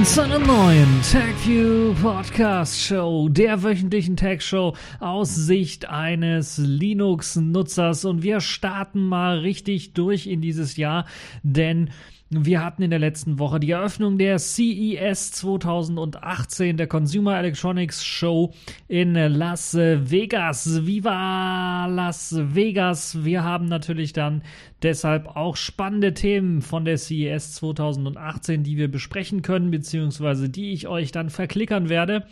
[0.00, 8.06] willkommen zu einer neuen TechView Podcast Show, der wöchentlichen Tech Show aus Sicht eines Linux-Nutzers.
[8.06, 11.04] Und wir starten mal richtig durch in dieses Jahr,
[11.42, 11.90] denn
[12.32, 18.52] wir hatten in der letzten Woche die Eröffnung der CES 2018, der Consumer Electronics Show
[18.86, 20.86] in Las Vegas.
[20.86, 23.24] Viva Las Vegas!
[23.24, 24.42] Wir haben natürlich dann
[24.84, 30.86] deshalb auch spannende Themen von der CES 2018, die wir besprechen können, beziehungsweise die ich
[30.86, 32.26] euch dann verklickern werde.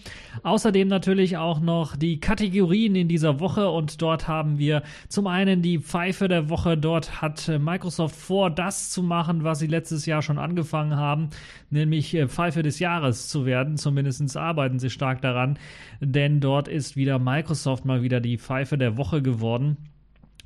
[0.44, 5.60] Außerdem natürlich auch noch die Kategorien in dieser Woche und dort haben wir zum einen
[5.60, 6.78] die Pfeife der Woche.
[6.78, 11.30] Dort hat Microsoft vor, das zu machen, was sie letztes letztes Jahr schon angefangen haben,
[11.70, 13.78] nämlich äh, Pfeife des Jahres zu werden.
[13.78, 15.58] Zumindest arbeiten sie stark daran,
[16.00, 19.78] denn dort ist wieder Microsoft mal wieder die Pfeife der Woche geworden.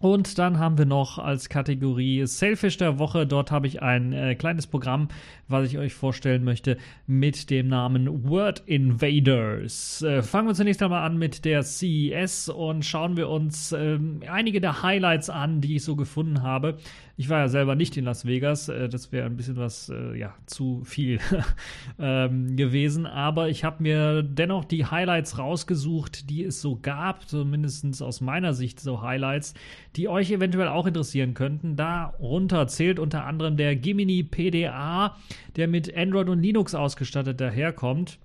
[0.03, 3.25] Und dann haben wir noch als Kategorie Selfish der Woche.
[3.25, 5.07] Dort habe ich ein äh, kleines Programm,
[5.47, 10.03] was ich euch vorstellen möchte, mit dem Namen Word Invaders.
[10.03, 14.61] Äh, fangen wir zunächst einmal an mit der CES und schauen wir uns äh, einige
[14.61, 16.79] der Highlights an, die ich so gefunden habe.
[17.17, 20.19] Ich war ja selber nicht in Las Vegas, äh, das wäre ein bisschen was, äh,
[20.19, 21.21] ja, zu viel
[22.01, 23.07] ähm, gewesen.
[23.07, 28.55] Aber ich habe mir dennoch die Highlights rausgesucht, die es so gab, zumindest aus meiner
[28.55, 29.55] Sicht so Highlights,
[29.97, 31.77] die euch eventuell auch interessieren könnten.
[31.77, 35.17] Darunter zählt unter anderem der Gimini PDA,
[35.57, 38.19] der mit Android und Linux ausgestattet daherkommt.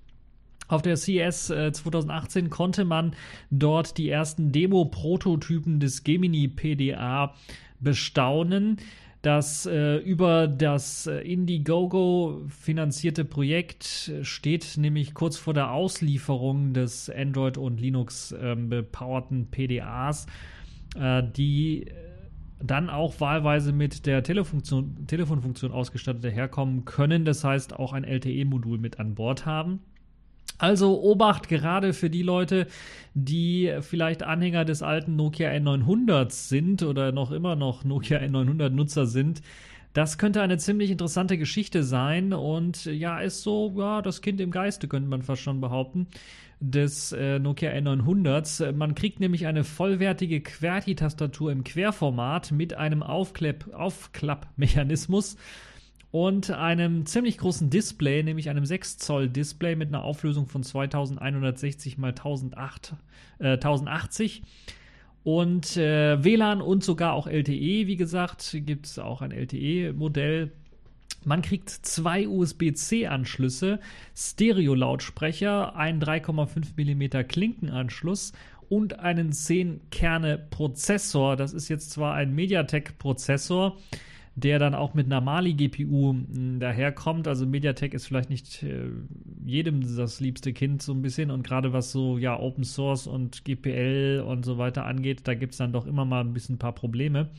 [0.68, 1.32] Auf der äh,
[1.72, 3.16] 2018 konnte man
[3.52, 7.34] dort die ersten Demo-Prototypen des Gemini PDA
[7.80, 8.78] bestaunen.
[9.22, 17.10] Das äh, über das äh, Indiegogo finanzierte Projekt steht nämlich kurz vor der Auslieferung des
[17.10, 20.30] Android- und Linux-bepowerten ähm, PDAs, äh,
[20.96, 21.86] die
[22.60, 27.26] dann auch wahlweise mit der Telefonfunktion, Telefonfunktion ausgestattet daherkommen können.
[27.26, 29.80] Das heißt, auch ein LTE-Modul mit an Bord haben.
[30.58, 32.66] Also Obacht gerade für die Leute,
[33.14, 39.06] die vielleicht Anhänger des alten Nokia N900 sind oder noch immer noch Nokia N900 Nutzer
[39.06, 39.44] sind.
[39.94, 44.52] Das könnte eine ziemlich interessante Geschichte sein und ja, ist so, ja, das Kind im
[44.52, 46.08] Geiste, könnte man fast schon behaupten,
[46.60, 48.72] des äh, Nokia N900s.
[48.72, 55.38] Man kriegt nämlich eine vollwertige QWERTY-Tastatur im Querformat mit einem Aufklapp Aufklappmechanismus
[56.12, 61.94] und einem ziemlich großen Display, nämlich einem 6 Zoll Display mit einer Auflösung von 2160
[61.94, 62.96] x 1008,
[63.40, 64.42] äh, 1080
[65.24, 70.54] und äh, WLAN und sogar auch LTE, wie gesagt, gibt es auch ein LTE-Modell.
[71.28, 73.82] Man kriegt zwei USB-C-Anschlüsse,
[74.16, 78.32] Stereo-Lautsprecher, einen 3,5 mm Klinkenanschluss
[78.70, 81.36] und einen 10-Kerne-Prozessor.
[81.36, 83.76] Das ist jetzt zwar ein MediaTek-Prozessor,
[84.36, 87.28] der dann auch mit einer Mali-GPU hm, daherkommt.
[87.28, 88.86] Also Mediatek ist vielleicht nicht äh,
[89.46, 93.44] jedem das liebste Kind so ein bisschen und gerade was so ja Open Source und
[93.44, 96.60] GPL und so weiter angeht, da gibt es dann doch immer mal ein bisschen ein
[96.60, 97.32] paar Probleme.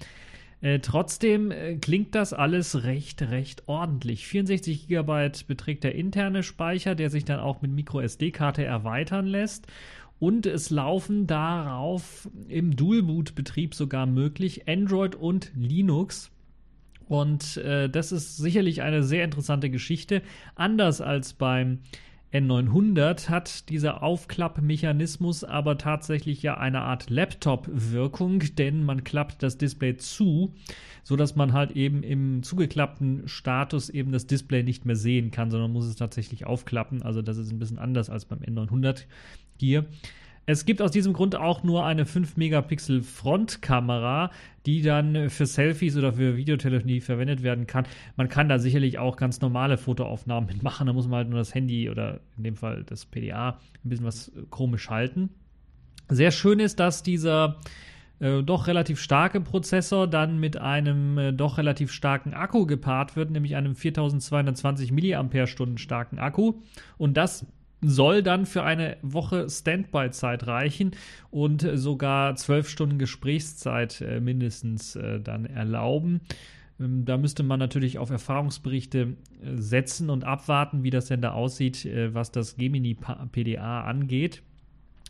[0.61, 4.27] Äh, trotzdem äh, klingt das alles recht, recht ordentlich.
[4.27, 9.67] 64 GB beträgt der interne Speicher, der sich dann auch mit MicroSD-Karte erweitern lässt.
[10.19, 16.33] Und es laufen darauf im Dual-Boot-Betrieb sogar möglich Android und Linux.
[17.07, 20.23] Und äh, das ist sicherlich eine sehr interessante Geschichte.
[20.57, 21.79] Anders als beim
[22.33, 29.97] N900 hat dieser Aufklappmechanismus aber tatsächlich ja eine Art Laptop-Wirkung, denn man klappt das Display
[29.97, 30.55] zu,
[31.05, 35.73] sodass man halt eben im zugeklappten Status eben das Display nicht mehr sehen kann, sondern
[35.73, 37.03] muss es tatsächlich aufklappen.
[37.03, 39.05] Also das ist ein bisschen anders als beim N900
[39.59, 39.87] hier.
[40.49, 44.31] Es gibt aus diesem Grund auch nur eine 5-Megapixel Frontkamera,
[44.65, 47.85] die dann für Selfies oder für Videotelefonie verwendet werden kann.
[48.17, 50.87] Man kann da sicherlich auch ganz normale Fotoaufnahmen mitmachen.
[50.87, 54.07] Da muss man halt nur das Handy oder in dem Fall das PDA ein bisschen
[54.07, 55.29] was komisch halten.
[56.09, 57.59] Sehr schön ist, dass dieser
[58.19, 63.31] äh, doch relativ starke Prozessor dann mit einem äh, doch relativ starken Akku gepaart wird,
[63.31, 65.47] nämlich einem 4220 mAh
[65.77, 66.63] starken Akku.
[66.97, 67.45] Und das
[67.81, 70.93] soll dann für eine Woche Standby-Zeit reichen
[71.31, 76.21] und sogar zwölf Stunden Gesprächszeit äh, mindestens äh, dann erlauben.
[76.81, 81.33] Ähm, da müsste man natürlich auf Erfahrungsberichte äh, setzen und abwarten, wie das denn da
[81.33, 82.97] aussieht, äh, was das Gemini
[83.33, 84.43] PDA angeht.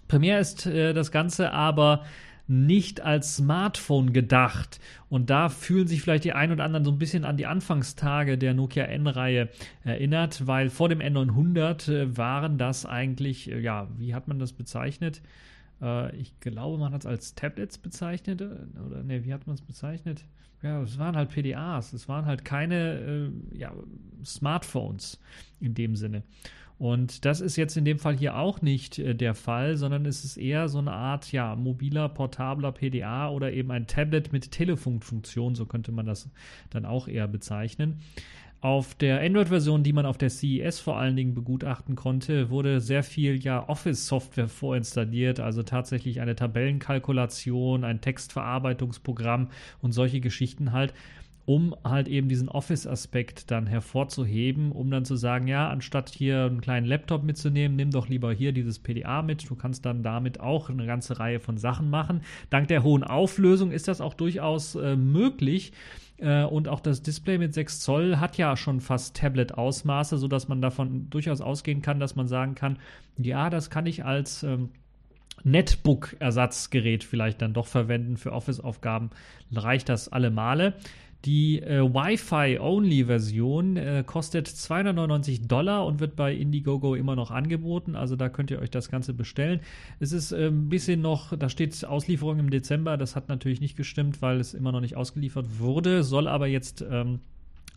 [0.06, 2.05] Primär ist äh, das Ganze aber
[2.49, 4.81] nicht als Smartphone gedacht.
[5.11, 8.39] Und da fühlen sich vielleicht die ein oder anderen so ein bisschen an die Anfangstage
[8.39, 9.50] der Nokia N-Reihe
[9.85, 14.55] erinnert, weil vor dem N900 äh, waren das eigentlich, äh, ja, wie hat man das
[14.55, 15.21] bezeichnet?
[15.83, 18.41] Äh, ich glaube, man hat es als Tablets bezeichnet.
[18.41, 20.25] Oder ne, wie hat man es bezeichnet?
[20.62, 21.93] Ja, es waren halt PDAs.
[21.93, 23.73] Es waren halt keine ja,
[24.25, 25.21] Smartphones
[25.61, 26.23] in dem Sinne.
[26.79, 30.25] Und das ist jetzt in dem Fall hier auch nicht äh, der Fall, sondern es
[30.25, 35.57] ist eher so eine Art ja, mobiler, portabler PDA oder eben ein Tablet mit Telefunkfunktion,
[35.57, 36.31] so könnte man das
[36.71, 37.99] dann auch eher bezeichnen.
[38.61, 43.05] Auf der Android-Version, die man auf der CES vor allen Dingen begutachten konnte, wurde sehr
[43.05, 50.93] viel ja Office-Software vorinstalliert, also tatsächlich eine Tabellenkalkulation, ein Textverarbeitungsprogramm und solche Geschichten halt
[51.49, 56.61] um halt eben diesen Office-Aspekt dann hervorzuheben, um dann zu sagen, ja, anstatt hier einen
[56.61, 59.49] kleinen Laptop mitzunehmen, nimm doch lieber hier dieses PDA mit.
[59.49, 62.21] Du kannst dann damit auch eine ganze Reihe von Sachen machen.
[62.50, 65.73] Dank der hohen Auflösung ist das auch durchaus äh, möglich.
[66.19, 70.61] Äh, und auch das Display mit 6 Zoll hat ja schon fast Tablet-Ausmaße, sodass man
[70.61, 72.79] davon durchaus ausgehen kann, dass man sagen kann,
[73.17, 74.69] ja, das kann ich als ähm,
[75.44, 79.09] Netbook-Ersatzgerät vielleicht dann doch verwenden für Office-Aufgaben.
[79.51, 80.75] Reicht das alle Male.
[81.25, 87.97] Die äh, Wi-Fi-Only-Version äh, kostet 299 Dollar und wird bei Indiegogo immer noch angeboten.
[87.97, 89.61] Also da könnt ihr euch das Ganze bestellen.
[89.99, 92.97] Es ist äh, ein bisschen noch, da steht Auslieferung im Dezember.
[92.97, 96.05] Das hat natürlich nicht gestimmt, weil es immer noch nicht ausgeliefert wurde.
[96.05, 97.19] Soll aber jetzt ähm,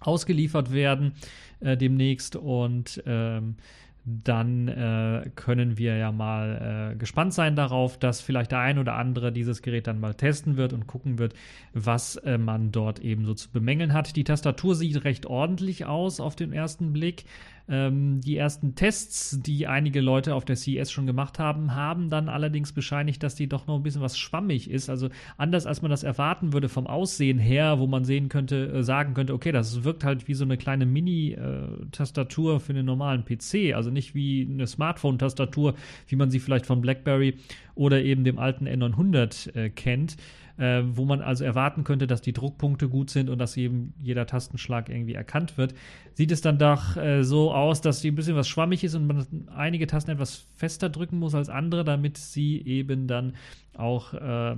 [0.01, 1.13] ausgeliefert werden
[1.61, 3.55] äh, demnächst und ähm,
[4.03, 8.95] dann äh, können wir ja mal äh, gespannt sein darauf, dass vielleicht der ein oder
[8.95, 11.35] andere dieses Gerät dann mal testen wird und gucken wird,
[11.73, 14.15] was äh, man dort eben so zu bemängeln hat.
[14.15, 17.25] Die Tastatur sieht recht ordentlich aus auf den ersten Blick.
[17.69, 22.29] Ähm, die ersten Tests, die einige Leute auf der CES schon gemacht haben, haben dann
[22.29, 24.89] allerdings bescheinigt, dass die doch noch ein bisschen was schwammig ist.
[24.89, 28.83] Also anders als man das erwarten würde vom Aussehen her, wo man sehen könnte, äh,
[28.83, 33.73] sagen könnte, okay, das wirkt halt wie so eine kleine Mini-Tastatur für einen normalen PC,
[33.75, 35.75] also nicht wie eine Smartphone-Tastatur,
[36.07, 37.35] wie man sie vielleicht von BlackBerry
[37.75, 40.17] oder eben dem alten N900 äh, kennt
[40.57, 44.25] äh, wo man also erwarten könnte, dass die Druckpunkte gut sind und dass eben jeder
[44.25, 45.73] Tastenschlag irgendwie erkannt wird,
[46.13, 49.07] sieht es dann doch äh, so aus, dass die ein bisschen was schwammig ist und
[49.07, 49.25] man
[49.55, 53.33] einige Tasten etwas fester drücken muss als andere, damit sie eben dann
[53.73, 54.55] auch äh,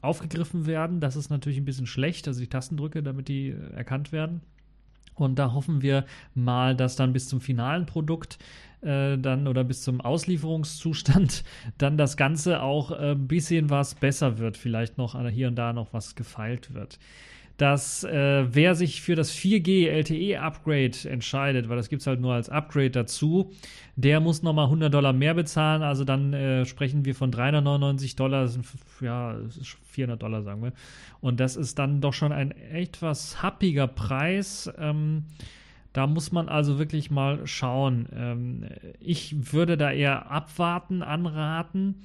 [0.00, 1.00] aufgegriffen werden.
[1.00, 4.40] Das ist natürlich ein bisschen schlecht, also die Tastendrücke, damit die äh, erkannt werden.
[5.14, 8.38] Und da hoffen wir mal, dass dann bis zum finalen Produkt
[8.82, 11.44] äh, dann oder bis zum Auslieferungszustand
[11.78, 15.72] dann das Ganze auch ein äh, bisschen was besser wird, vielleicht noch hier und da
[15.72, 16.98] noch was gefeilt wird
[17.56, 22.20] dass äh, wer sich für das 4G LTE Upgrade entscheidet, weil das gibt es halt
[22.20, 23.52] nur als Upgrade dazu,
[23.96, 25.82] der muss nochmal 100 Dollar mehr bezahlen.
[25.82, 28.66] Also dann äh, sprechen wir von 399 Dollar, das sind,
[29.00, 30.72] ja, das ist 400 Dollar, sagen wir.
[31.20, 34.70] Und das ist dann doch schon ein etwas happiger Preis.
[34.78, 35.24] Ähm,
[35.96, 38.06] da muss man also wirklich mal schauen.
[38.14, 38.66] Ähm,
[39.00, 42.02] ich würde da eher abwarten, anraten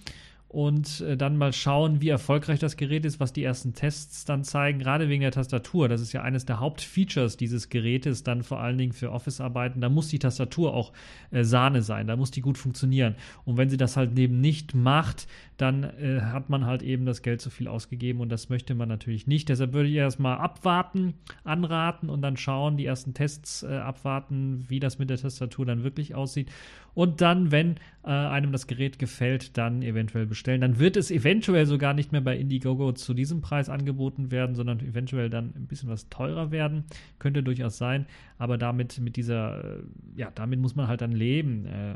[0.51, 4.43] und äh, dann mal schauen, wie erfolgreich das Gerät ist, was die ersten Tests dann
[4.43, 5.87] zeigen, gerade wegen der Tastatur.
[5.87, 9.79] Das ist ja eines der Hauptfeatures dieses Gerätes, dann vor allen Dingen für Office-Arbeiten.
[9.79, 10.91] Da muss die Tastatur auch
[11.31, 13.15] äh, Sahne sein, da muss die gut funktionieren.
[13.45, 17.21] Und wenn sie das halt eben nicht macht, dann äh, hat man halt eben das
[17.21, 19.47] Geld zu viel ausgegeben und das möchte man natürlich nicht.
[19.47, 21.13] Deshalb würde ich erstmal abwarten,
[21.45, 25.83] anraten und dann schauen, die ersten Tests äh, abwarten, wie das mit der Tastatur dann
[25.83, 26.51] wirklich aussieht.
[26.93, 30.61] Und dann, wenn äh, einem das Gerät gefällt, dann eventuell bestellen.
[30.61, 34.79] Dann wird es eventuell sogar nicht mehr bei Indiegogo zu diesem Preis angeboten werden, sondern
[34.79, 36.85] eventuell dann ein bisschen was teurer werden.
[37.19, 38.07] Könnte durchaus sein.
[38.37, 39.83] Aber damit, mit dieser, äh,
[40.15, 41.65] ja, damit muss man halt dann leben.
[41.65, 41.95] Äh,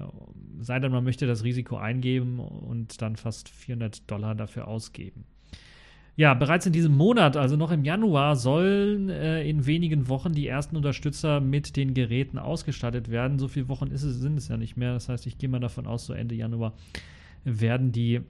[0.62, 5.26] sei denn, man möchte das Risiko eingeben und dann fast 400 Dollar dafür ausgeben.
[6.18, 10.48] Ja, bereits in diesem Monat, also noch im Januar, sollen äh, in wenigen Wochen die
[10.48, 13.38] ersten Unterstützer mit den Geräten ausgestattet werden.
[13.38, 14.94] So viele Wochen es, sind es ja nicht mehr.
[14.94, 16.74] Das heißt, ich gehe mal davon aus, so Ende Januar
[17.44, 18.22] werden die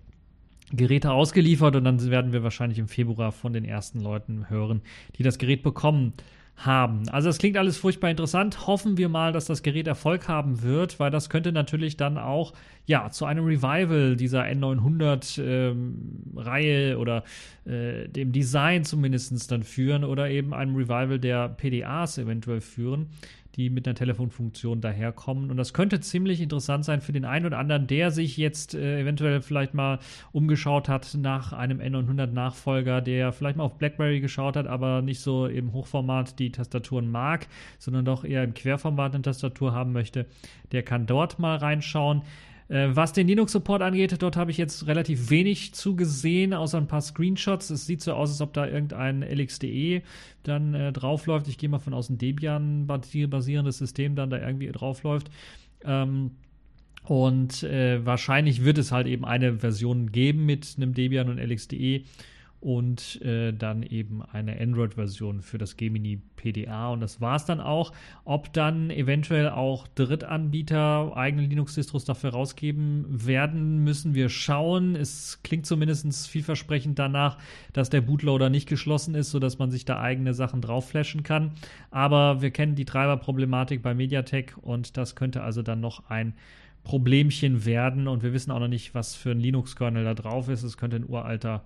[0.72, 4.82] Geräte ausgeliefert und dann werden wir wahrscheinlich im Februar von den ersten Leuten hören,
[5.18, 6.14] die das Gerät bekommen
[6.58, 7.10] haben.
[7.10, 8.66] Also das klingt alles furchtbar interessant.
[8.68, 12.54] Hoffen wir mal, dass das Gerät Erfolg haben wird, weil das könnte natürlich dann auch
[12.86, 17.24] ja zu einem Revival dieser N900 ähm, Reihe oder
[17.66, 23.08] äh, dem Design zumindest dann führen oder eben einem Revival der PDAs eventuell führen
[23.56, 25.50] die mit einer Telefonfunktion daherkommen.
[25.50, 29.00] Und das könnte ziemlich interessant sein für den einen oder anderen, der sich jetzt äh,
[29.00, 30.00] eventuell vielleicht mal
[30.32, 35.48] umgeschaut hat nach einem N900-Nachfolger, der vielleicht mal auf BlackBerry geschaut hat, aber nicht so
[35.48, 37.48] im Hochformat die Tastaturen mag,
[37.80, 40.26] sondern doch eher im Querformat eine Tastatur haben möchte.
[40.72, 42.24] Der kann dort mal reinschauen.
[42.68, 47.02] Äh, was den Linux-Support angeht, dort habe ich jetzt relativ wenig zugesehen, außer ein paar
[47.02, 47.70] Screenshots.
[47.70, 50.02] Es sieht so aus, als ob da irgendein LXDE
[50.44, 51.48] dann äh, draufläuft.
[51.48, 55.30] Ich gehe mal von aus, ein Debian-basierendes System dann da irgendwie draufläuft.
[55.84, 56.32] Ähm,
[57.04, 62.04] Und äh, wahrscheinlich wird es halt eben eine Version geben mit einem Debian und LXDE
[62.60, 66.90] und äh, dann eben eine Android-Version für das Gemini PDA.
[66.90, 67.92] Und das war es dann auch.
[68.24, 74.96] Ob dann eventuell auch Drittanbieter eigene Linux-Distros dafür rausgeben werden, müssen wir schauen.
[74.96, 77.38] Es klingt zumindest vielversprechend danach,
[77.74, 81.52] dass der Bootloader nicht geschlossen ist, sodass man sich da eigene Sachen drauf flashen kann.
[81.92, 86.34] Aber wir kennen die Treiberproblematik bei MediaTek und das könnte also dann noch ein
[86.84, 88.08] Problemchen werden.
[88.08, 90.64] Und wir wissen auch noch nicht, was für ein Linux-Kernel da drauf ist.
[90.64, 91.64] Es könnte ein uralter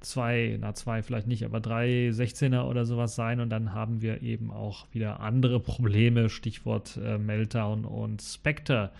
[0.00, 4.22] zwei, na zwei vielleicht nicht, aber drei 16er oder sowas sein und dann haben wir
[4.22, 8.90] eben auch wieder andere Probleme, Stichwort äh, Meltdown und Spectre.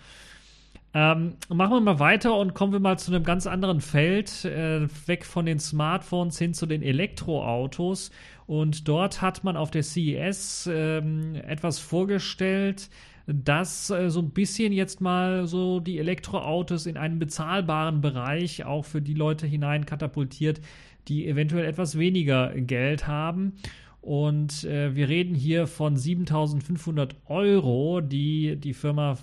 [0.93, 4.87] Ähm, machen wir mal weiter und kommen wir mal zu einem ganz anderen Feld, äh,
[5.05, 8.11] weg von den Smartphones hin zu den Elektroautos.
[8.47, 12.89] Und dort hat man auf der CES ähm, etwas vorgestellt,
[13.27, 18.85] das äh, so ein bisschen jetzt mal so die Elektroautos in einen bezahlbaren Bereich auch
[18.85, 20.61] für die Leute hinein katapultiert,
[21.07, 23.53] die eventuell etwas weniger Geld haben.
[24.01, 29.17] Und äh, wir reden hier von 7500 Euro, die die Firma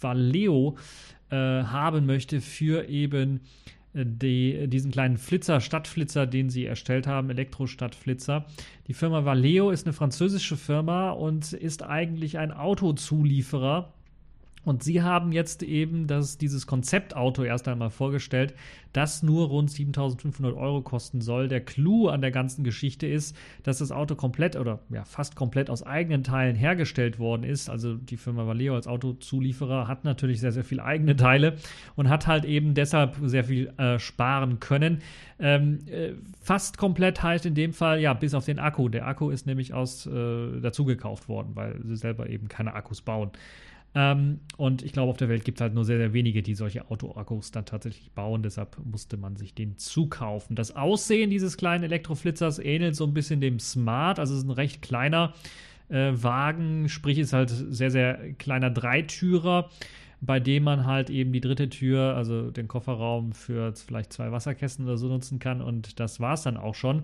[0.00, 0.76] Valeo
[1.30, 3.40] äh, haben möchte für eben
[3.94, 8.46] äh, die, diesen kleinen Flitzer, Stadtflitzer, den sie erstellt haben, Elektrostadtflitzer.
[8.88, 13.92] Die Firma Valeo ist eine französische Firma und ist eigentlich ein Autozulieferer
[14.62, 18.54] und sie haben jetzt eben das, dieses Konzeptauto erst einmal vorgestellt,
[18.92, 21.48] das nur rund 7500 Euro kosten soll.
[21.48, 25.70] Der Clou an der ganzen Geschichte ist, dass das Auto komplett oder ja, fast komplett
[25.70, 27.70] aus eigenen Teilen hergestellt worden ist.
[27.70, 31.56] Also die Firma Valeo als Autozulieferer hat natürlich sehr, sehr viele eigene Teile
[31.96, 34.98] und hat halt eben deshalb sehr viel äh, sparen können.
[35.38, 36.12] Ähm, äh,
[36.42, 38.90] fast komplett heißt in dem Fall, ja, bis auf den Akku.
[38.90, 43.00] Der Akku ist nämlich aus äh, dazu gekauft worden, weil sie selber eben keine Akkus
[43.00, 43.30] bauen.
[43.94, 46.54] Ähm, und ich glaube, auf der Welt gibt es halt nur sehr, sehr wenige, die
[46.54, 48.42] solche Autoakkus dann tatsächlich bauen.
[48.42, 50.54] Deshalb musste man sich den zukaufen.
[50.54, 54.18] Das Aussehen dieses kleinen Elektroflitzers ähnelt so ein bisschen dem Smart.
[54.18, 55.34] Also es ist ein recht kleiner
[55.88, 59.70] äh, Wagen, sprich ist halt sehr, sehr kleiner Dreitürer
[60.20, 64.84] bei dem man halt eben die dritte Tür, also den Kofferraum für vielleicht zwei Wasserkästen
[64.84, 67.02] oder so nutzen kann und das war es dann auch schon.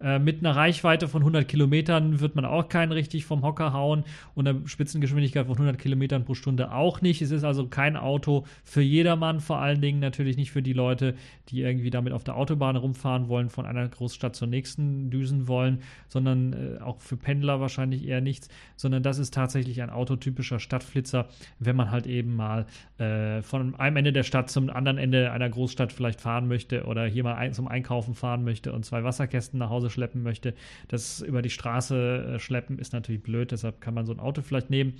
[0.00, 4.04] Äh, mit einer Reichweite von 100 Kilometern wird man auch keinen richtig vom Hocker hauen
[4.34, 7.22] und einer Spitzengeschwindigkeit von 100 Kilometern pro Stunde auch nicht.
[7.22, 11.14] Es ist also kein Auto für jedermann, vor allen Dingen natürlich nicht für die Leute,
[11.48, 15.80] die irgendwie damit auf der Autobahn rumfahren wollen, von einer Großstadt zur nächsten düsen wollen,
[16.08, 21.28] sondern äh, auch für Pendler wahrscheinlich eher nichts, sondern das ist tatsächlich ein autotypischer Stadtflitzer,
[21.58, 22.66] wenn man halt eben mal mal
[23.04, 27.06] äh, von einem Ende der Stadt zum anderen Ende einer Großstadt vielleicht fahren möchte oder
[27.06, 30.54] hier mal ein, zum Einkaufen fahren möchte und zwei Wasserkästen nach Hause schleppen möchte.
[30.88, 34.42] Das über die Straße äh, schleppen ist natürlich blöd, deshalb kann man so ein Auto
[34.42, 34.94] vielleicht nehmen.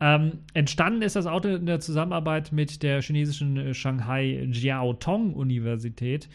[0.00, 6.28] Ähm, entstanden ist das Auto in der Zusammenarbeit mit der chinesischen äh, Shanghai Jiaotong Universität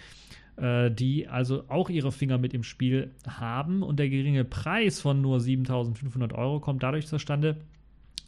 [0.56, 3.84] äh, die also auch ihre Finger mit im Spiel haben.
[3.84, 7.58] Und der geringe Preis von nur 7500 Euro kommt dadurch zustande,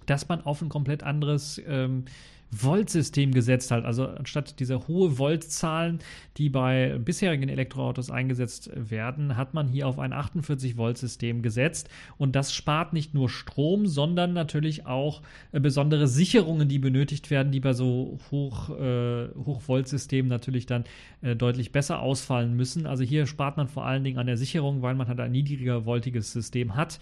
[0.05, 2.05] dass man auf ein komplett anderes ähm,
[2.53, 3.85] Voltsystem gesetzt hat.
[3.85, 5.99] Also anstatt dieser hohe Voltzahlen,
[6.37, 11.89] die bei bisherigen Elektroautos eingesetzt werden, hat man hier auf ein 48 Volt System gesetzt
[12.17, 15.21] und das spart nicht nur Strom, sondern natürlich auch
[15.53, 20.83] äh, besondere Sicherungen, die benötigt werden, die bei so hoch äh, Hochvoltsystemen natürlich dann
[21.21, 22.85] äh, deutlich besser ausfallen müssen.
[22.85, 25.83] Also hier spart man vor allen Dingen an der Sicherung, weil man halt ein niedriger
[25.83, 26.99] voltiges System hat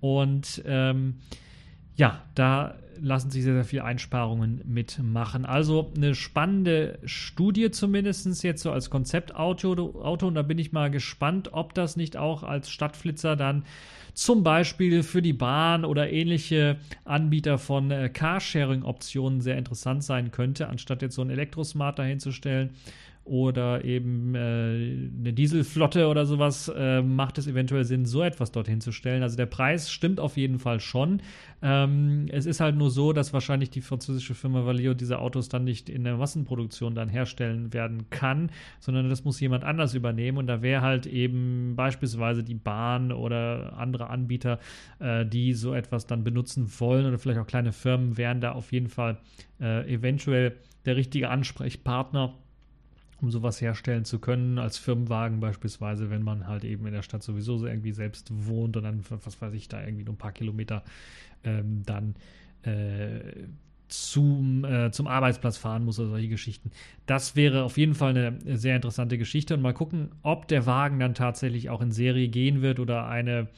[0.00, 1.16] und ähm,
[1.96, 5.44] ja, da lassen sich sehr, sehr viele Einsparungen mitmachen.
[5.44, 10.00] Also eine spannende Studie zumindest jetzt so als Konzeptauto.
[10.02, 13.64] Auto, und da bin ich mal gespannt, ob das nicht auch als Stadtflitzer dann
[14.14, 20.68] zum Beispiel für die Bahn oder ähnliche Anbieter von äh, Carsharing-Optionen sehr interessant sein könnte,
[20.68, 22.70] anstatt jetzt so ein Elektrosmart dahinzustellen
[23.26, 28.80] oder eben äh, eine Dieselflotte oder sowas, äh, macht es eventuell Sinn, so etwas dorthin
[28.80, 29.22] zu stellen.
[29.22, 31.20] Also der Preis stimmt auf jeden Fall schon.
[31.60, 35.64] Ähm, es ist halt nur so, dass wahrscheinlich die französische Firma Valeo diese Autos dann
[35.64, 40.38] nicht in der Massenproduktion dann herstellen werden kann, sondern das muss jemand anders übernehmen.
[40.38, 44.60] Und da wäre halt eben beispielsweise die Bahn oder andere Anbieter,
[45.00, 48.72] äh, die so etwas dann benutzen wollen oder vielleicht auch kleine Firmen, wären da auf
[48.72, 49.18] jeden Fall
[49.60, 52.34] äh, eventuell der richtige Ansprechpartner
[53.26, 57.24] um sowas herstellen zu können, als Firmenwagen beispielsweise, wenn man halt eben in der Stadt
[57.24, 60.30] sowieso so irgendwie selbst wohnt und dann, was weiß ich, da irgendwie nur ein paar
[60.30, 60.84] Kilometer
[61.42, 62.14] ähm, dann
[62.62, 63.48] äh,
[63.88, 66.70] zum, äh, zum Arbeitsplatz fahren muss oder solche Geschichten.
[67.06, 71.00] Das wäre auf jeden Fall eine sehr interessante Geschichte und mal gucken, ob der Wagen
[71.00, 73.48] dann tatsächlich auch in Serie gehen wird oder eine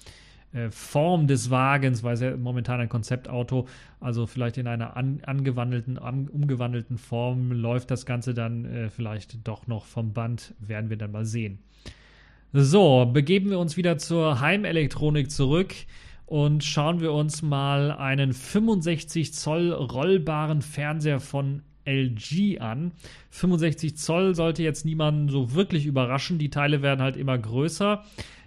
[0.70, 3.66] Form des Wagens, weil es ja momentan ein Konzeptauto,
[4.00, 9.46] also vielleicht in einer an, angewandelten, an, umgewandelten Form läuft das Ganze dann äh, vielleicht
[9.46, 11.58] doch noch vom Band, werden wir dann mal sehen.
[12.52, 15.74] So, begeben wir uns wieder zur Heimelektronik zurück
[16.24, 22.92] und schauen wir uns mal einen 65 Zoll rollbaren Fernseher von LG an.
[23.30, 26.38] 65 Zoll sollte jetzt niemanden so wirklich überraschen.
[26.38, 28.04] Die Teile werden halt immer größer.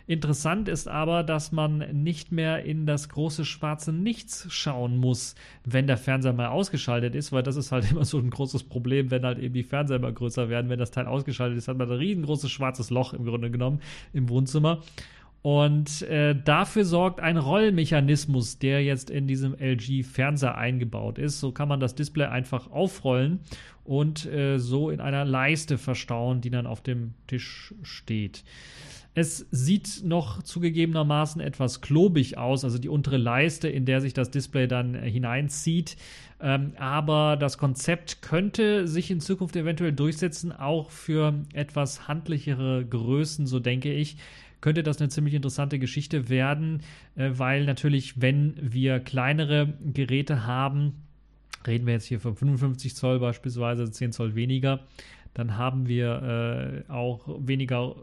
[0.07, 5.87] Interessant ist aber, dass man nicht mehr in das große schwarze Nichts schauen muss, wenn
[5.87, 9.25] der Fernseher mal ausgeschaltet ist, weil das ist halt immer so ein großes Problem, wenn
[9.25, 10.69] halt eben die Fernseher immer größer werden.
[10.69, 13.81] Wenn das Teil ausgeschaltet ist, hat man ein riesengroßes schwarzes Loch im Grunde genommen
[14.13, 14.81] im Wohnzimmer.
[15.41, 21.39] Und äh, dafür sorgt ein Rollmechanismus, der jetzt in diesem LG-Fernseher eingebaut ist.
[21.39, 23.39] So kann man das Display einfach aufrollen
[23.83, 28.43] und äh, so in einer Leiste verstauen, die dann auf dem Tisch steht.
[29.13, 34.31] Es sieht noch zugegebenermaßen etwas klobig aus, also die untere Leiste, in der sich das
[34.31, 35.97] Display dann äh, hineinzieht.
[36.39, 43.47] Ähm, aber das Konzept könnte sich in Zukunft eventuell durchsetzen, auch für etwas handlichere Größen,
[43.47, 44.17] so denke ich
[44.61, 46.81] könnte das eine ziemlich interessante Geschichte werden,
[47.15, 51.03] äh, weil natürlich, wenn wir kleinere Geräte haben,
[51.67, 54.81] reden wir jetzt hier von 55 Zoll beispielsweise, 10 Zoll weniger,
[55.33, 57.95] dann haben wir äh, auch weniger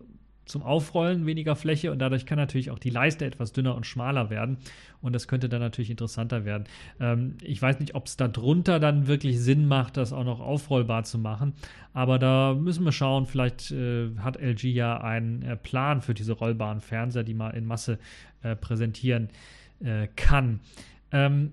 [0.49, 4.31] zum Aufrollen weniger Fläche und dadurch kann natürlich auch die Leiste etwas dünner und schmaler
[4.31, 4.59] werden
[5.01, 6.65] und das könnte dann natürlich interessanter werden.
[7.01, 10.41] Ähm, ich weiß nicht, ob es da drunter dann wirklich Sinn macht, das auch noch
[10.41, 11.53] aufrollbar zu machen,
[11.93, 13.27] aber da müssen wir schauen.
[13.27, 17.67] Vielleicht äh, hat LG ja einen äh, Plan für diese rollbaren Fernseher, die man in
[17.67, 17.99] Masse
[18.43, 19.29] äh, präsentieren
[19.81, 20.61] äh, kann.
[21.13, 21.53] Ähm,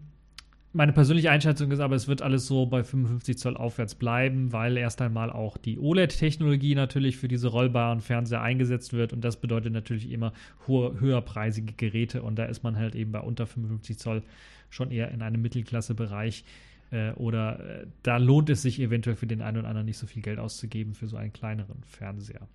[0.76, 4.76] meine persönliche Einschätzung ist aber, es wird alles so bei 55 Zoll aufwärts bleiben, weil
[4.76, 9.72] erst einmal auch die OLED-Technologie natürlich für diese rollbaren Fernseher eingesetzt wird und das bedeutet
[9.72, 10.34] natürlich immer
[10.68, 14.22] hohe, höherpreisige Geräte und da ist man halt eben bei unter 55 Zoll
[14.70, 16.44] schon eher in einem Mittelklasse-Bereich
[16.92, 20.08] äh, oder äh, da lohnt es sich eventuell für den einen oder anderen nicht so
[20.08, 22.50] viel Geld auszugeben für so einen kleineren Fernseher.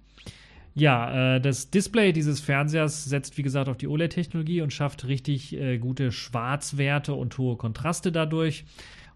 [0.74, 5.56] Ja, äh, das Display dieses Fernsehers setzt, wie gesagt, auf die OLED-Technologie und schafft richtig
[5.56, 8.64] äh, gute Schwarzwerte und hohe Kontraste dadurch.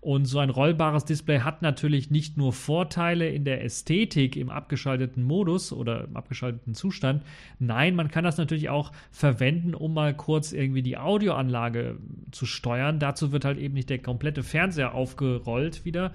[0.04, 5.24] Und so ein rollbares Display hat natürlich nicht nur Vorteile in der Ästhetik im abgeschalteten
[5.24, 7.22] Modus oder im abgeschalteten Zustand.
[7.58, 11.96] Nein, man kann das natürlich auch verwenden, um mal kurz irgendwie die Audioanlage
[12.32, 12.98] zu steuern.
[12.98, 16.12] Dazu wird halt eben nicht der komplette Fernseher aufgerollt wieder,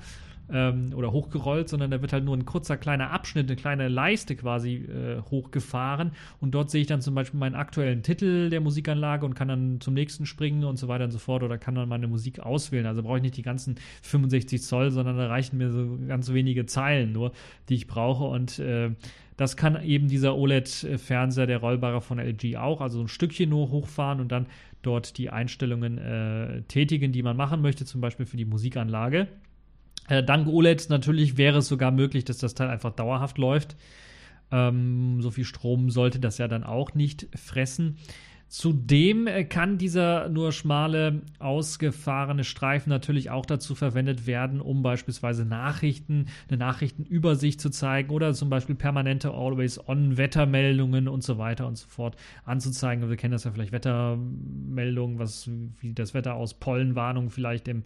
[0.51, 4.35] ähm, oder hochgerollt, sondern da wird halt nur ein kurzer kleiner Abschnitt, eine kleine Leiste
[4.35, 9.25] quasi äh, hochgefahren und dort sehe ich dann zum Beispiel meinen aktuellen Titel der Musikanlage
[9.25, 11.89] und kann dann zum nächsten springen und so weiter und so fort oder kann dann
[11.89, 12.85] meine Musik auswählen.
[12.85, 16.65] Also brauche ich nicht die ganzen 65 Zoll, sondern da reichen mir so ganz wenige
[16.65, 17.31] Zeilen nur,
[17.69, 18.91] die ich brauche und äh,
[19.39, 24.19] das kann eben dieser OLED-Fernseher, der rollbare von LG auch, also ein Stückchen nur hochfahren
[24.19, 24.47] und dann
[24.81, 29.29] dort die Einstellungen äh, tätigen, die man machen möchte, zum Beispiel für die Musikanlage.
[30.10, 33.78] Äh, dank OLED natürlich wäre es sogar möglich, dass das Teil einfach dauerhaft läuft.
[34.52, 37.98] Ähm, so viel Strom sollte das ja dann auch nicht fressen.
[38.49, 45.45] Zudem äh, kann dieser nur schmale, ausgefahrene Streifen natürlich auch dazu verwendet werden, um beispielsweise
[45.45, 51.88] Nachrichten, eine Nachrichtenübersicht zu zeigen oder zum Beispiel permanente Always-On-Wettermeldungen und so weiter und so
[51.88, 53.07] fort anzuzeigen.
[53.07, 55.47] Wir kennen das ja vielleicht Wettermeldungen, was
[55.79, 57.83] wie das Wetter aus, Pollenwarnung vielleicht im,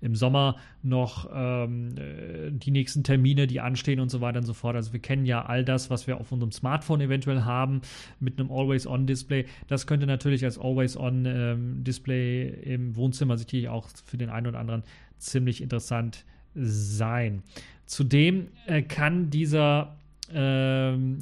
[0.00, 4.54] im Sommer noch ähm, äh, die nächsten Termine, die anstehen und so weiter und so
[4.54, 4.76] fort.
[4.76, 7.80] Also wir kennen ja all das, was wir auf unserem Smartphone eventuell haben
[8.20, 9.46] mit einem Always-On-Display.
[9.66, 14.58] Das könnte könnte natürlich als Always-On-Display ähm, im Wohnzimmer sicherlich auch für den einen oder
[14.58, 14.82] anderen
[15.18, 17.42] ziemlich interessant sein.
[17.86, 19.96] Zudem äh, kann dieser
[20.32, 21.20] ähm,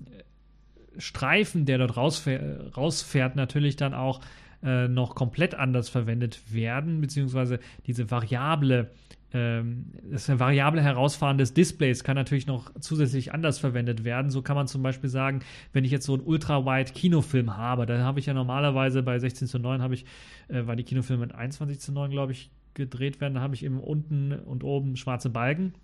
[0.98, 4.20] Streifen, der dort rausfährt, rausfährt, natürlich dann auch
[4.62, 8.90] äh, noch komplett anders verwendet werden, beziehungsweise diese Variable
[9.34, 14.30] ähm, das variable Herausfahren des Displays kann natürlich noch zusätzlich anders verwendet werden.
[14.30, 15.40] So kann man zum Beispiel sagen,
[15.72, 19.58] wenn ich jetzt so einen Ultra-Wide-Kinofilm habe, dann habe ich ja normalerweise bei 16 zu
[19.58, 20.04] 9 habe ich,
[20.48, 23.64] äh, weil die Kinofilme mit 21 zu 9, glaube ich, gedreht werden, da habe ich
[23.64, 25.74] eben unten und oben schwarze Balken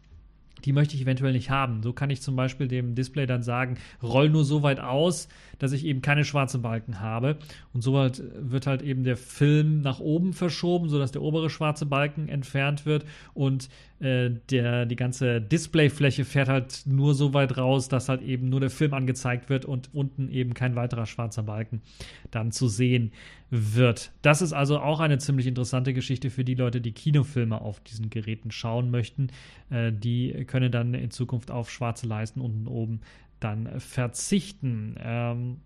[0.65, 1.83] die möchte ich eventuell nicht haben.
[1.83, 5.73] So kann ich zum Beispiel dem Display dann sagen, roll nur so weit aus, dass
[5.73, 7.37] ich eben keine schwarzen Balken habe.
[7.73, 12.29] Und so wird halt eben der Film nach oben verschoben, sodass der obere schwarze Balken
[12.29, 13.69] entfernt wird und
[14.01, 18.61] äh, der, die ganze Displayfläche fährt halt nur so weit raus, dass halt eben nur
[18.61, 21.83] der Film angezeigt wird und unten eben kein weiterer schwarzer Balken
[22.31, 23.13] dann zu sehen
[23.51, 24.13] wird.
[24.23, 28.11] Das ist also auch eine ziemlich interessante Geschichte für die Leute, die Kinofilme auf diesen
[28.11, 29.29] Geräten schauen möchten.
[29.71, 33.01] Äh, die können dann in Zukunft auf schwarze Leisten unten oben
[33.41, 34.97] dann verzichten.
[34.99, 35.61] Ähm,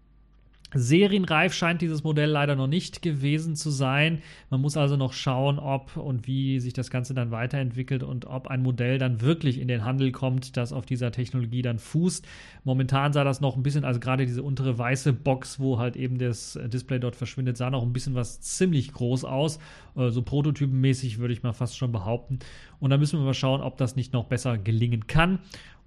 [0.74, 4.22] Serienreif scheint dieses Modell leider noch nicht gewesen zu sein.
[4.50, 8.48] Man muss also noch schauen, ob und wie sich das Ganze dann weiterentwickelt und ob
[8.48, 12.26] ein Modell dann wirklich in den Handel kommt, das auf dieser Technologie dann fußt.
[12.64, 16.18] Momentan sah das noch ein bisschen, also gerade diese untere weiße Box, wo halt eben
[16.18, 19.58] das Display dort verschwindet, sah noch ein bisschen was ziemlich groß aus.
[19.96, 22.38] Äh, so prototypenmäßig würde ich mal fast schon behaupten.
[22.80, 25.38] Und da müssen wir mal schauen, ob das nicht noch besser gelingen kann.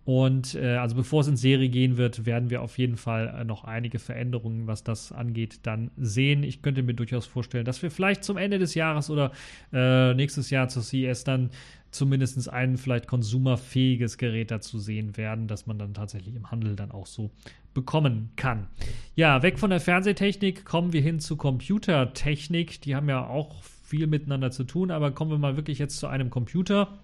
[0.05, 3.43] Und äh, also bevor es in Serie gehen wird, werden wir auf jeden Fall äh,
[3.43, 6.43] noch einige Veränderungen, was das angeht, dann sehen.
[6.43, 9.31] Ich könnte mir durchaus vorstellen, dass wir vielleicht zum Ende des Jahres oder
[9.73, 11.49] äh, nächstes Jahr zur CES dann
[11.89, 16.91] zumindest ein vielleicht konsumerfähiges Gerät dazu sehen werden, dass man dann tatsächlich im Handel dann
[16.91, 17.31] auch so
[17.73, 18.67] bekommen kann.
[19.15, 22.81] Ja, weg von der Fernsehtechnik kommen wir hin zu Computertechnik.
[22.81, 26.07] Die haben ja auch viel miteinander zu tun, aber kommen wir mal wirklich jetzt zu
[26.07, 26.99] einem Computer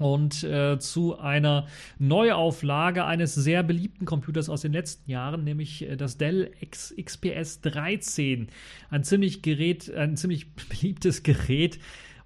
[0.00, 1.66] und äh, zu einer
[1.98, 7.60] Neuauflage eines sehr beliebten Computers aus den letzten Jahren, nämlich äh, das Dell X XPS
[7.60, 8.48] 13.
[8.88, 11.78] Ein ziemlich Gerät, ein ziemlich beliebtes Gerät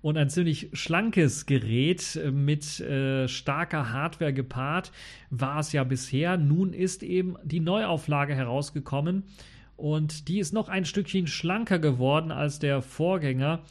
[0.02, 4.92] und ein ziemlich schlankes Gerät mit äh, starker Hardware gepaart
[5.30, 6.36] war es ja bisher.
[6.36, 9.24] Nun ist eben die Neuauflage herausgekommen
[9.76, 13.62] und die ist noch ein Stückchen schlanker geworden als der Vorgänger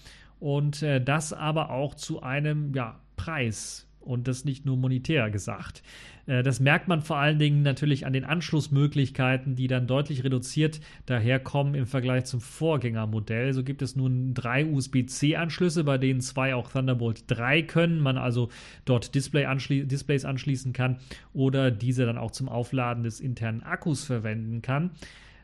[0.41, 5.83] und äh, das aber auch zu einem ja, Preis und das nicht nur monetär gesagt.
[6.25, 10.79] Äh, das merkt man vor allen Dingen natürlich an den Anschlussmöglichkeiten, die dann deutlich reduziert
[11.05, 13.53] daherkommen im Vergleich zum Vorgängermodell.
[13.53, 18.49] So gibt es nun drei USB-C-Anschlüsse, bei denen zwei auch Thunderbolt 3 können, man also
[18.85, 20.97] dort Display anschli Displays anschließen kann
[21.33, 24.91] oder diese dann auch zum Aufladen des internen Akkus verwenden kann.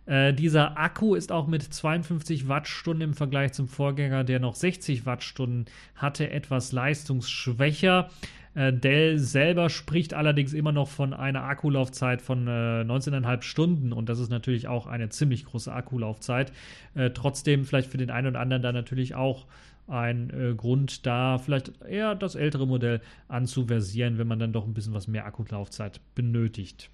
[0.09, 5.05] Äh, dieser Akku ist auch mit 52 Wattstunden im Vergleich zum Vorgänger, der noch 60
[5.05, 8.09] Wattstunden hatte, etwas leistungsschwächer.
[8.55, 14.09] Äh, Dell selber spricht allerdings immer noch von einer Akkulaufzeit von äh, 19,5 Stunden und
[14.09, 16.51] das ist natürlich auch eine ziemlich große Akkulaufzeit.
[16.95, 19.45] Äh, trotzdem vielleicht für den einen oder anderen da natürlich auch
[19.87, 24.73] ein äh, Grund, da vielleicht eher das ältere Modell anzuversieren, wenn man dann doch ein
[24.73, 26.89] bisschen was mehr Akkulaufzeit benötigt.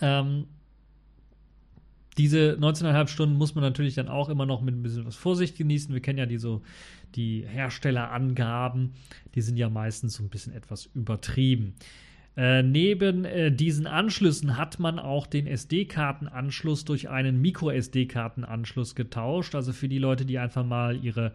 [0.00, 0.46] Ähm,
[2.18, 5.56] diese 19,5 Stunden muss man natürlich dann auch immer noch mit ein bisschen was Vorsicht
[5.56, 5.94] genießen.
[5.94, 6.62] Wir kennen ja die, so,
[7.14, 8.92] die Herstellerangaben,
[9.34, 11.74] die sind ja meistens so ein bisschen etwas übertrieben.
[12.34, 19.54] Äh, neben äh, diesen Anschlüssen hat man auch den SD-Kartenanschluss durch einen Micro-SD-Kartenanschluss getauscht.
[19.54, 21.32] Also für die Leute, die einfach mal ihre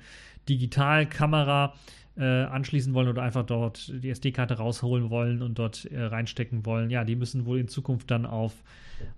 [0.49, 1.75] Digitalkamera
[2.17, 6.89] äh, anschließen wollen oder einfach dort die SD-Karte rausholen wollen und dort äh, reinstecken wollen,
[6.89, 8.53] ja, die müssen wohl in Zukunft dann auf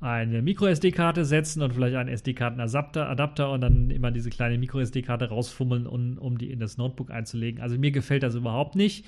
[0.01, 5.87] eine Micro-SD-Karte setzen und vielleicht einen SD-Karten-Adapter Adapter und dann immer diese kleine Micro-SD-Karte rausfummeln,
[5.87, 7.61] um, um die in das Notebook einzulegen.
[7.61, 9.05] Also mir gefällt das überhaupt nicht.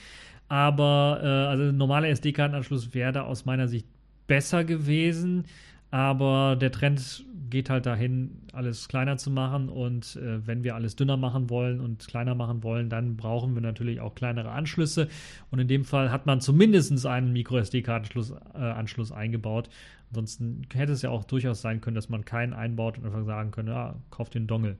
[0.47, 3.85] Aber äh, also ein normaler SD-Kartenanschluss wäre da aus meiner Sicht
[4.27, 5.45] besser gewesen.
[5.91, 9.69] Aber der Trend geht halt dahin, alles kleiner zu machen.
[9.69, 13.61] Und äh, wenn wir alles dünner machen wollen und kleiner machen wollen, dann brauchen wir
[13.61, 15.07] natürlich auch kleinere Anschlüsse.
[15.51, 19.69] Und in dem Fall hat man zumindest einen Micro-SD-Kartenanschluss äh, Anschluss eingebaut.
[20.09, 23.51] Ansonsten hätte es ja auch durchaus sein können, dass man keinen einbaut und einfach sagen
[23.51, 24.77] könnte, ja, kauft den Dongle.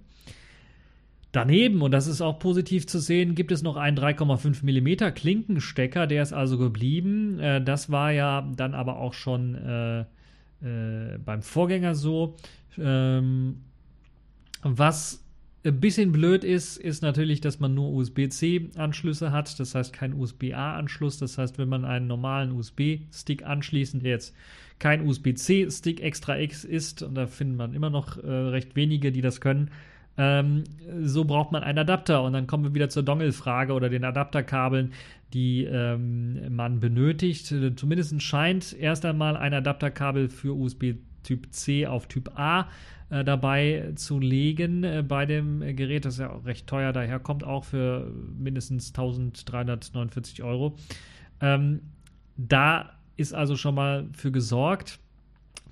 [1.31, 6.05] Daneben, und das ist auch positiv zu sehen, gibt es noch einen 3,5 mm Klinkenstecker,
[6.05, 7.39] der ist also geblieben.
[7.39, 12.35] Äh, das war ja dann aber auch schon äh, äh, beim Vorgänger so.
[12.77, 13.57] Ähm,
[14.63, 15.23] was
[15.63, 21.19] ein bisschen blöd ist, ist natürlich, dass man nur USB-C-Anschlüsse hat, das heißt kein USB-A-Anschluss.
[21.19, 24.35] Das heißt, wenn man einen normalen USB-Stick anschließt, der jetzt
[24.79, 29.21] kein USB-C-Stick extra X ist, und da findet man immer noch äh, recht wenige, die
[29.21, 29.69] das können,
[30.17, 30.63] ähm,
[31.03, 32.23] so braucht man einen Adapter.
[32.23, 34.93] Und dann kommen wir wieder zur Dongle-Frage oder den Adapterkabeln,
[35.33, 37.53] die ähm, man benötigt.
[37.75, 42.67] Zumindest scheint erst einmal ein Adapterkabel für USB Typ C auf Typ A
[43.09, 46.05] äh, dabei zu legen äh, bei dem Gerät.
[46.05, 50.75] Das ist ja auch recht teuer, daher kommt auch für mindestens 1349 Euro.
[51.41, 51.81] Ähm,
[52.37, 54.99] da ist also schon mal für gesorgt.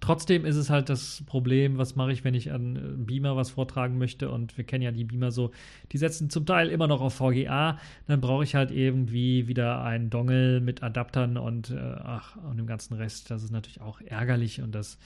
[0.01, 3.49] Trotzdem ist es halt das Problem, was mache ich, wenn ich an äh, Beamer was
[3.49, 5.51] vortragen möchte und wir kennen ja die Beamer so,
[5.91, 10.09] die setzen zum Teil immer noch auf VGA, dann brauche ich halt irgendwie wieder einen
[10.09, 14.61] Dongle mit Adaptern und äh, ach, und dem ganzen Rest, das ist natürlich auch ärgerlich
[14.61, 14.97] und das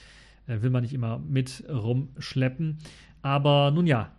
[0.46, 2.78] will man nicht immer mit rumschleppen.
[3.22, 4.12] Aber nun ja,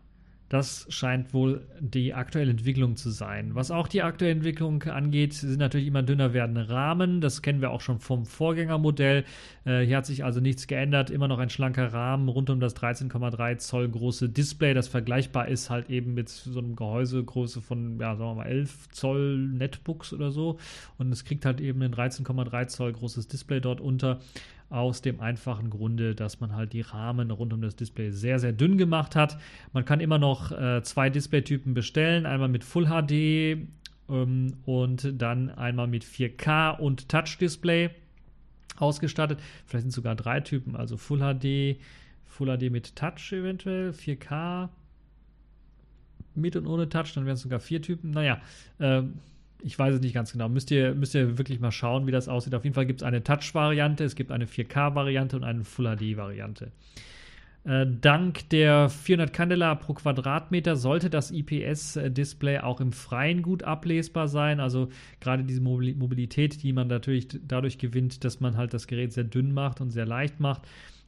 [0.50, 3.56] das scheint wohl die aktuelle Entwicklung zu sein.
[3.56, 7.20] Was auch die aktuelle Entwicklung angeht, sind natürlich immer dünner werdende Rahmen.
[7.20, 9.26] Das kennen wir auch schon vom Vorgängermodell.
[9.66, 11.10] Äh, hier hat sich also nichts geändert.
[11.10, 15.72] Immer noch ein schlanker Rahmen rund um das 13,3 Zoll große Display, das vergleichbar ist
[15.72, 20.30] halt eben mit so einem Gehäusegröße von, ja, sagen wir mal 11 Zoll Netbooks oder
[20.30, 20.60] so.
[21.00, 24.20] Und es kriegt halt eben ein 13,3 Zoll großes Display dort unter.
[24.70, 28.52] Aus dem einfachen Grunde, dass man halt die Rahmen rund um das Display sehr, sehr
[28.52, 29.38] dünn gemacht hat.
[29.74, 33.68] Man kann immer noch äh, zwei Displaytypen bestellen, einmal mit Full HD
[34.10, 37.92] ähm, und dann einmal mit 4K und Touch-Display
[38.78, 39.40] ausgestattet.
[39.66, 41.80] Vielleicht sind sogar drei Typen, also Full HD,
[42.26, 44.70] Full HD mit Touch eventuell, 4K
[46.36, 48.12] mit und ohne Touch, dann wären es sogar vier Typen.
[48.12, 48.42] Naja,
[48.80, 49.04] äh,
[49.66, 50.48] ich weiß es nicht ganz genau.
[50.48, 52.54] Müsst ihr, müsst ihr wirklich mal schauen, wie das aussieht.
[52.54, 56.72] Auf jeden Fall gibt es eine Touch-Variante, es gibt eine 4K-Variante und eine Full HD-Variante.
[57.64, 64.28] Äh, dank der 400 Candela pro Quadratmeter sollte das IPS-Display auch im Freien gut ablesbar
[64.28, 64.60] sein.
[64.60, 69.24] Also gerade diese Mobilität, die man natürlich dadurch gewinnt, dass man halt das Gerät sehr
[69.24, 70.62] dünn macht und sehr leicht macht,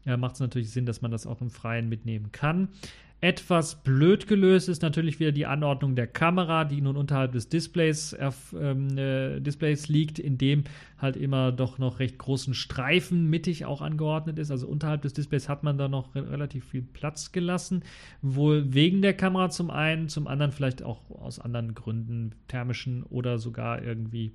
[0.07, 2.69] äh, macht es natürlich Sinn, dass man das auch im Freien mitnehmen kann.
[3.19, 8.15] Etwas blöd gelöst ist natürlich wieder die Anordnung der Kamera, die nun unterhalb des Displays,
[8.53, 10.65] ähm, äh, Displays liegt, in dem
[10.99, 14.51] halt immer doch noch recht großen Streifen mittig auch angeordnet ist.
[14.51, 17.83] Also unterhalb des Displays hat man da noch re relativ viel Platz gelassen.
[18.21, 23.39] Wohl wegen der Kamera zum einen, zum anderen vielleicht auch aus anderen Gründen, thermischen oder
[23.39, 24.33] sogar irgendwie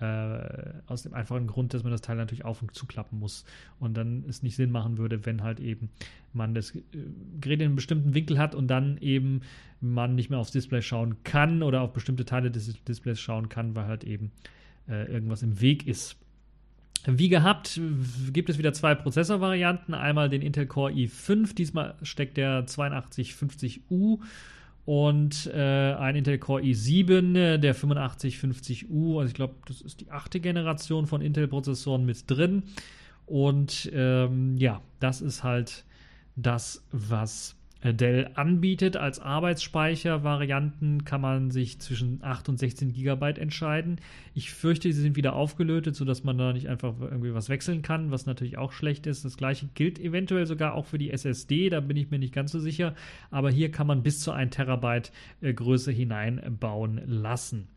[0.00, 3.44] äh, aus dem einfachen Grund, dass man das Teil natürlich auf und zuklappen muss
[3.78, 5.90] und dann es nicht Sinn machen würde, wenn halt eben
[6.32, 6.80] man das äh,
[7.40, 9.42] Gerät in einem bestimmten Winkel hat und dann eben
[9.80, 13.74] man nicht mehr aufs Display schauen kann oder auf bestimmte Teile des Displays schauen kann,
[13.74, 14.30] weil halt eben
[14.88, 16.16] äh, irgendwas im Weg ist.
[17.06, 17.80] Wie gehabt
[18.32, 19.94] gibt es wieder zwei Prozessorvarianten.
[19.94, 24.20] Einmal den Intel Core i5, diesmal steckt der 8250U
[24.90, 30.10] und äh, ein Intel Core i7, äh, der 8550U, also ich glaube, das ist die
[30.10, 32.64] achte Generation von Intel-Prozessoren mit drin.
[33.24, 35.84] Und ähm, ja, das ist halt
[36.34, 38.96] das, was Dell anbietet.
[38.96, 44.00] Als Arbeitsspeichervarianten kann man sich zwischen 8 und 16 GB entscheiden.
[44.34, 48.10] Ich fürchte, sie sind wieder aufgelötet, sodass man da nicht einfach irgendwie was wechseln kann,
[48.10, 49.24] was natürlich auch schlecht ist.
[49.24, 52.52] Das gleiche gilt eventuell sogar auch für die SSD, da bin ich mir nicht ganz
[52.52, 52.94] so sicher.
[53.30, 57.68] Aber hier kann man bis zu 1 Terabyte äh, Größe hineinbauen lassen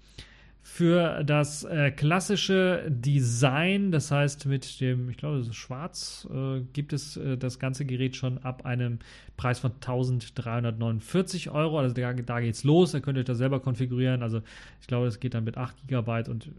[0.65, 6.61] für das äh, klassische Design, das heißt mit dem, ich glaube, das ist schwarz, äh,
[6.71, 8.99] gibt es äh, das ganze Gerät schon ab einem
[9.35, 11.79] Preis von 1349 Euro.
[11.79, 14.23] Also da, da geht's los, da könnt ihr euch das selber konfigurieren.
[14.23, 14.41] Also
[14.79, 16.49] ich glaube, es geht dann mit 8 GB und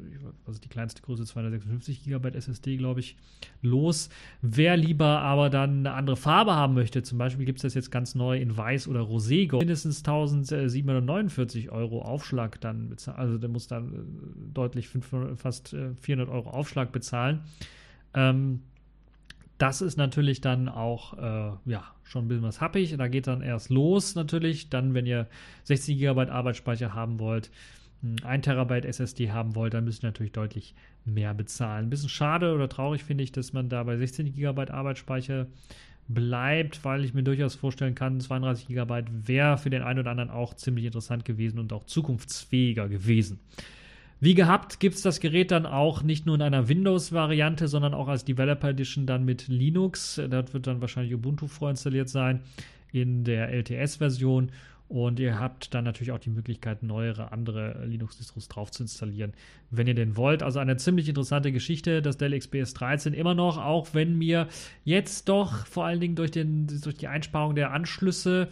[0.51, 3.17] ist die kleinste Größe, 256 GB SSD, glaube ich,
[3.63, 4.11] los.
[4.43, 7.91] Wer lieber aber dann eine andere Farbe haben möchte, zum Beispiel gibt es das jetzt
[7.91, 13.19] ganz neu in Weiß oder Rosé, mindestens 1749 Euro Aufschlag dann bezahlen.
[13.19, 13.94] Also der muss dann
[14.53, 17.43] deutlich 500, fast 400 äh, Euro Aufschlag bezahlen.
[18.15, 18.61] Ähm,
[19.59, 22.97] das ist natürlich dann auch äh, ja, schon ein bisschen was happig.
[22.97, 24.69] Da geht dann erst los natürlich.
[24.69, 25.29] Dann, wenn ihr
[25.65, 27.51] 16 GB Arbeitsspeicher haben wollt,
[28.23, 31.87] 1 Terabyte SSD haben wollt, dann müsst ihr natürlich deutlich mehr bezahlen.
[31.87, 35.47] Ein bisschen schade oder traurig finde ich, dass man da bei 16 GB Arbeitsspeicher
[36.09, 40.31] bleibt, weil ich mir durchaus vorstellen kann, 32 GB wäre für den einen oder anderen
[40.31, 43.41] auch ziemlich interessant gewesen und auch zukunftsfähiger gewesen.
[44.21, 48.09] Wie gehabt gibt es das Gerät dann auch nicht nur in einer Windows-Variante, sondern auch
[48.09, 50.21] als Developer Edition dann mit Linux.
[50.31, 52.41] Dort wird dann wahrscheinlich Ubuntu vorinstalliert sein
[52.93, 54.51] in der LTS-Version.
[54.89, 59.33] Und ihr habt dann natürlich auch die Möglichkeit, neuere andere Linux-Distros drauf zu installieren,
[59.71, 60.43] wenn ihr denn wollt.
[60.43, 64.47] Also eine ziemlich interessante Geschichte, das Dell XPS 13 immer noch, auch wenn mir
[64.85, 68.49] jetzt doch vor allen Dingen durch, den, durch die Einsparung der Anschlüsse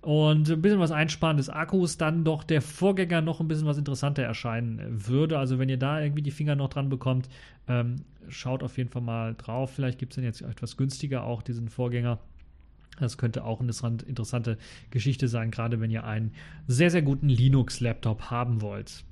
[0.00, 3.78] und ein bisschen was Einsparen des Akkus dann doch der Vorgänger noch ein bisschen was
[3.78, 5.38] interessanter erscheinen würde.
[5.38, 7.28] Also wenn ihr da irgendwie die Finger noch dran bekommt,
[7.66, 7.96] ähm,
[8.28, 9.72] schaut auf jeden Fall mal drauf.
[9.74, 12.20] Vielleicht gibt es dann jetzt etwas günstiger auch diesen Vorgänger.
[13.00, 13.72] Das könnte auch eine
[14.06, 14.58] interessante
[14.90, 16.32] Geschichte sein, gerade wenn ihr einen
[16.66, 19.04] sehr, sehr guten Linux-Laptop haben wollt.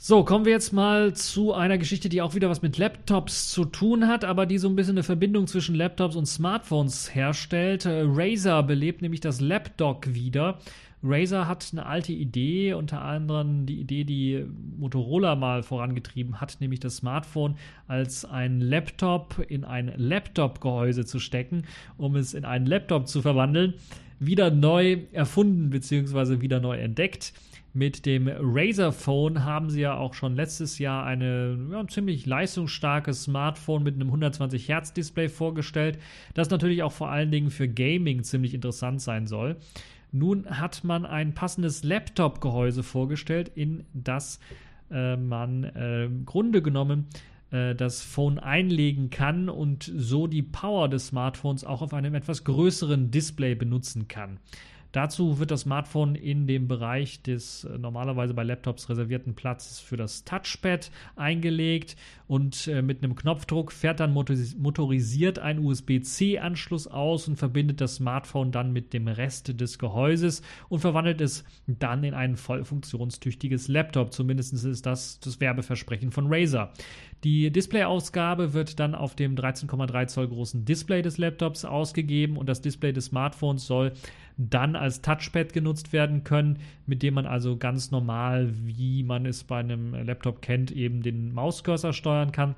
[0.00, 3.64] So, kommen wir jetzt mal zu einer Geschichte, die auch wieder was mit Laptops zu
[3.64, 7.84] tun hat, aber die so ein bisschen eine Verbindung zwischen Laptops und Smartphones herstellt.
[7.84, 10.60] Äh, Razer belebt nämlich das Lapdock wieder.
[11.02, 14.46] Razer hat eine alte Idee, unter anderem die Idee, die
[14.78, 17.56] Motorola mal vorangetrieben hat, nämlich das Smartphone
[17.88, 21.64] als ein Laptop in ein Laptop-Gehäuse zu stecken,
[21.96, 23.74] um es in einen Laptop zu verwandeln,
[24.20, 26.40] wieder neu erfunden bzw.
[26.40, 27.32] wieder neu entdeckt.
[27.74, 33.24] Mit dem Razer Phone haben sie ja auch schon letztes Jahr eine ja, ziemlich leistungsstarkes
[33.24, 35.98] Smartphone mit einem 120 Hertz Display vorgestellt,
[36.34, 39.56] das natürlich auch vor allen Dingen für Gaming ziemlich interessant sein soll.
[40.10, 44.40] Nun hat man ein passendes Laptop-Gehäuse vorgestellt, in das
[44.90, 47.06] äh, man äh, im Grunde genommen
[47.50, 52.44] äh, das Phone einlegen kann und so die Power des Smartphones auch auf einem etwas
[52.44, 54.38] größeren Display benutzen kann.
[54.92, 59.96] Dazu wird das Smartphone in dem Bereich des äh, normalerweise bei Laptops reservierten Platzes für
[59.96, 61.96] das Touchpad eingelegt
[62.26, 68.50] und äh, mit einem Knopfdruck fährt dann motorisiert ein USB-C-Anschluss aus und verbindet das Smartphone
[68.50, 74.12] dann mit dem Rest des Gehäuses und verwandelt es dann in ein voll funktionstüchtiges Laptop.
[74.12, 76.72] Zumindest ist das das Werbeversprechen von Razer.
[77.24, 82.60] Die Displayausgabe wird dann auf dem 13,3 Zoll großen Display des Laptops ausgegeben und das
[82.60, 83.92] Display des Smartphones soll
[84.38, 89.44] dann als Touchpad genutzt werden können, mit dem man also ganz normal, wie man es
[89.44, 92.54] bei einem Laptop kennt, eben den Mauscursor steuern kann.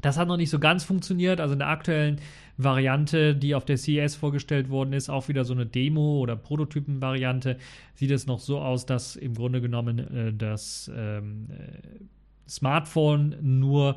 [0.00, 1.40] Das hat noch nicht so ganz funktioniert.
[1.40, 2.20] Also in der aktuellen
[2.56, 7.56] Variante, die auf der CES vorgestellt worden ist, auch wieder so eine Demo- oder Prototypen-Variante,
[7.94, 12.04] sieht es noch so aus, dass im Grunde genommen äh, das ähm, äh,
[12.48, 13.96] Smartphone nur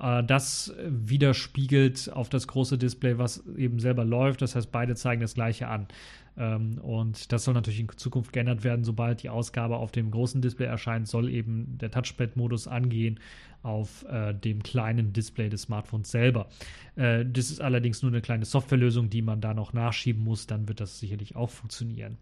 [0.00, 4.42] äh, das widerspiegelt auf das große Display, was eben selber läuft.
[4.42, 5.86] Das heißt, beide zeigen das gleiche an.
[6.38, 8.84] Ähm, und das soll natürlich in Zukunft geändert werden.
[8.84, 13.18] Sobald die Ausgabe auf dem großen Display erscheint, soll eben der Touchpad-Modus angehen
[13.62, 16.48] auf äh, dem kleinen Display des Smartphones selber.
[16.94, 20.46] Äh, das ist allerdings nur eine kleine Softwarelösung, die man da noch nachschieben muss.
[20.46, 22.18] Dann wird das sicherlich auch funktionieren.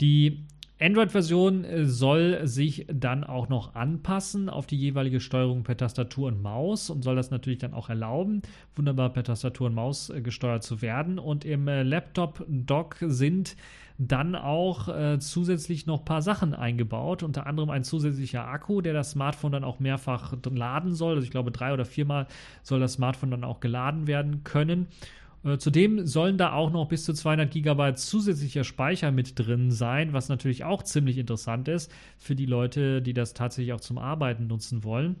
[0.00, 0.44] Die
[0.84, 6.42] Android-Version äh, soll sich dann auch noch anpassen auf die jeweilige Steuerung per Tastatur und
[6.42, 8.42] Maus und soll das natürlich dann auch erlauben,
[8.76, 11.18] wunderbar per Tastatur und Maus äh, gesteuert zu werden.
[11.18, 13.56] Und im äh, Laptop-Dock sind
[13.96, 18.92] dann auch äh, zusätzlich noch ein paar Sachen eingebaut, unter anderem ein zusätzlicher Akku, der
[18.92, 21.14] das Smartphone dann auch mehrfach laden soll.
[21.14, 22.26] Also ich glaube, drei oder viermal
[22.62, 24.88] soll das Smartphone dann auch geladen werden können.
[25.44, 30.12] Äh, zudem sollen da auch noch bis zu 200 GB zusätzlicher Speicher mit drin sein,
[30.12, 34.46] was natürlich auch ziemlich interessant ist für die Leute, die das tatsächlich auch zum Arbeiten
[34.46, 35.16] nutzen wollen.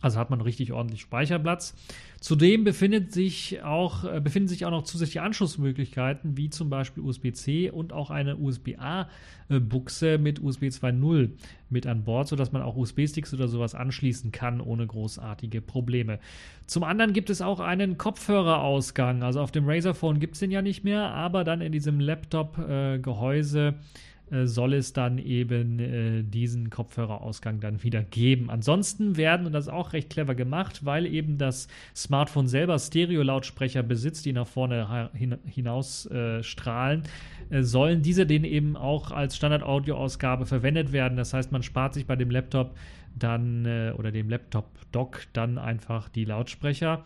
[0.00, 1.74] Also hat man richtig ordentlich Speicherplatz.
[2.20, 7.70] Zudem befindet sich auch, äh, befinden sich auch noch zusätzliche Anschlussmöglichkeiten, wie zum Beispiel USB-C
[7.70, 11.30] und auch eine USB-A-Buchse mit USB 2.0
[11.70, 16.18] mit an Bord, sodass man auch USB-Sticks oder sowas anschließen kann, ohne großartige Probleme.
[16.66, 19.22] Zum anderen gibt es auch einen Kopfhörerausgang.
[19.22, 22.00] Also auf dem Razer Phone gibt es den ja nicht mehr, aber dann in diesem
[22.00, 23.68] Laptop-Gehäuse.
[23.68, 28.50] Äh, äh, soll es dann eben äh, diesen Kopfhörerausgang dann wieder geben.
[28.50, 33.82] Ansonsten werden, und das ist auch recht clever gemacht, weil eben das Smartphone selber Stereo-Lautsprecher
[33.82, 37.04] besitzt, die nach vorne hin hinaus äh, strahlen,
[37.50, 41.16] äh, sollen diese den eben auch als Standard-Audio-Ausgabe verwendet werden.
[41.16, 42.76] Das heißt, man spart sich bei dem Laptop
[43.14, 47.04] dann äh, oder dem Laptop-Dock dann einfach die Lautsprecher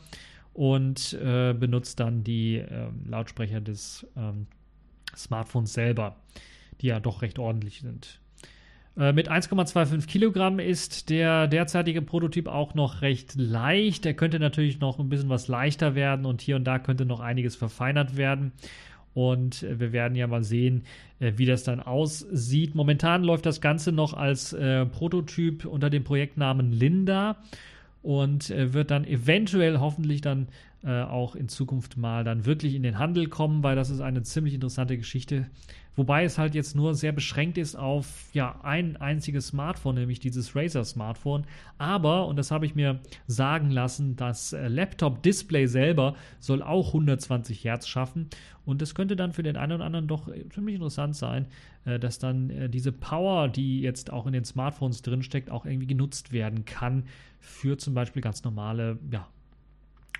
[0.54, 4.46] und benutzt dann die ähm, Lautsprecher des ähm,
[5.16, 6.16] Smartphones selber
[6.80, 8.20] die ja doch recht ordentlich sind.
[8.96, 14.04] Äh, mit 1,25 Kilogramm ist der derzeitige Prototyp auch noch recht leicht.
[14.04, 17.20] Der könnte natürlich noch ein bisschen was leichter werden und hier und da könnte noch
[17.20, 18.52] einiges verfeinert werden.
[19.14, 20.85] Und äh, wir werden ja mal sehen,
[21.20, 22.74] äh, wie das dann aussieht.
[22.74, 27.37] Momentan läuft das Ganze noch als äh, Prototyp unter dem Projektnamen Linda
[28.02, 30.48] und äh, wird dann eventuell hoffentlich dann
[30.85, 34.22] äh, auch in Zukunft mal dann wirklich in den Handel kommen, weil das ist eine
[34.22, 35.46] ziemlich interessante Geschichte.
[35.94, 40.57] Wobei es halt jetzt nur sehr beschränkt ist auf ja ein einziges Smartphone, nämlich dieses
[40.57, 41.44] Razer Smartphone.
[41.76, 47.64] Aber, und das habe ich mir sagen lassen, das äh, Laptop-Display selber soll auch 120
[47.64, 48.28] Hertz schaffen.
[48.64, 51.46] Und das könnte dann für den einen oder anderen doch äh, ziemlich interessant sein,
[51.85, 56.33] äh, dass dann diese Power, die jetzt auch in den Smartphones drinsteckt, auch irgendwie genutzt
[56.33, 57.05] werden kann
[57.38, 59.28] für zum Beispiel ganz normale ja,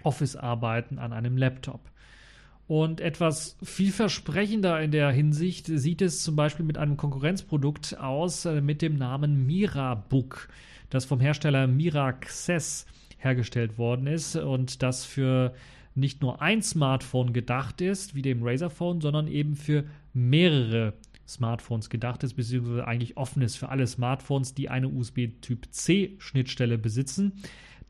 [0.03, 1.92] Office-Arbeiten an einem Laptop.
[2.67, 8.61] Und etwas vielversprechender in der Hinsicht sieht es zum Beispiel mit einem Konkurrenzprodukt aus äh,
[8.61, 10.49] mit dem Namen MiraBook,
[10.89, 12.87] das vom Hersteller Miraccess
[13.19, 15.55] hergestellt worden ist und das für
[15.95, 20.95] nicht nur ein Smartphone gedacht ist, wie dem Razer Phone, sondern eben für mehrere
[21.29, 27.33] Smartphones gedacht ist, beziehungsweise eigentlich offen ist für alle Smartphones, die eine USB-Typ C-Schnittstelle besitzen.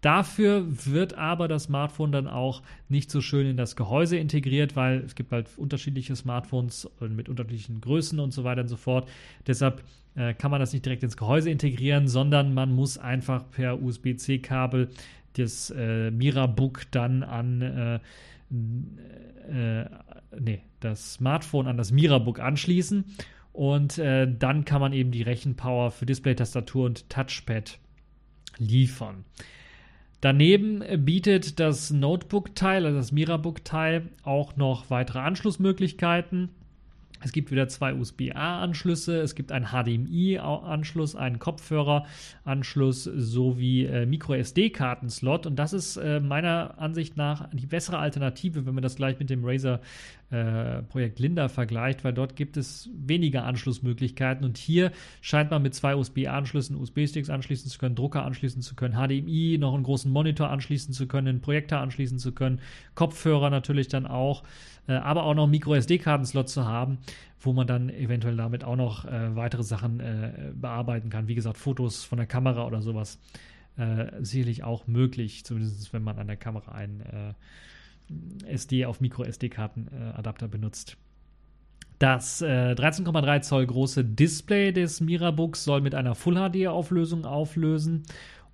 [0.02, 4.98] Dafür wird aber das Smartphone dann auch nicht so schön in das Gehäuse integriert, weil
[4.98, 9.08] es gibt halt unterschiedliche Smartphones mit unterschiedlichen Größen und so weiter und so fort.
[9.46, 9.82] Deshalb
[10.16, 14.90] äh, kann man das nicht direkt ins Gehäuse integrieren, sondern man muss einfach per USB-C-Kabel
[15.34, 18.00] das äh, Mirabook dann an äh,
[19.48, 19.86] äh,
[20.38, 23.04] nee, das Smartphone an das Mirabook anschließen
[23.52, 27.78] und äh, dann kann man eben die Rechenpower für Display, Tastatur und Touchpad
[28.58, 29.24] liefern.
[30.22, 36.50] Daneben bietet das Notebook-Teil, also das Mirabook-Teil, auch noch weitere Anschlussmöglichkeiten.
[37.24, 45.46] Es gibt wieder zwei USB-A-Anschlüsse, es gibt einen HDMI-Anschluss, einen Kopfhörer-Anschluss sowie äh, Micro-SD-Karten-Slot.
[45.46, 49.28] Und das ist äh, meiner Ansicht nach die bessere Alternative, wenn man das gleich mit
[49.28, 49.80] dem Razer
[50.32, 54.44] äh, Projekt Linda vergleicht, weil dort gibt es weniger Anschlussmöglichkeiten.
[54.44, 58.94] Und hier scheint man mit zwei USB-A-Anschlüssen USB-Sticks anschließen zu können, Drucker anschließen zu können,
[58.94, 62.60] HDMI, noch einen großen Monitor anschließen zu können, einen Projektor anschließen zu können,
[62.94, 64.42] Kopfhörer natürlich dann auch
[64.88, 66.98] äh, aber auch noch Micro-SD-Karten-Slot zu haben,
[67.40, 71.28] wo man dann eventuell damit auch noch äh, weitere Sachen äh, bearbeiten kann.
[71.28, 73.20] Wie gesagt, Fotos von der Kamera oder sowas.
[73.76, 77.34] Äh, sicherlich auch möglich, zumindest wenn man an der Kamera einen
[78.46, 80.96] SD auf Micro-SD-Karten-Adapter benutzt.
[81.98, 88.02] Das äh, 13,3 Zoll große Display des Mirabooks soll mit einer Full HD-Auflösung auflösen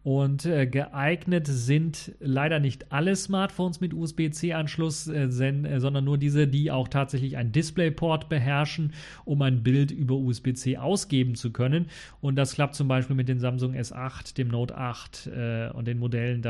[0.08, 6.48] und äh, geeignet sind leider nicht alle Smartphones mit USB-C-Anschluss, äh, äh, sondern nur diese,
[6.48, 8.94] die auch tatsächlich ein DisplayPort beherrschen,
[9.26, 11.88] um ein Bild über USB-C ausgeben zu können.
[12.22, 15.98] Und das klappt zum Beispiel mit dem Samsung S8, dem Note 8 äh, und den
[15.98, 16.40] Modellen,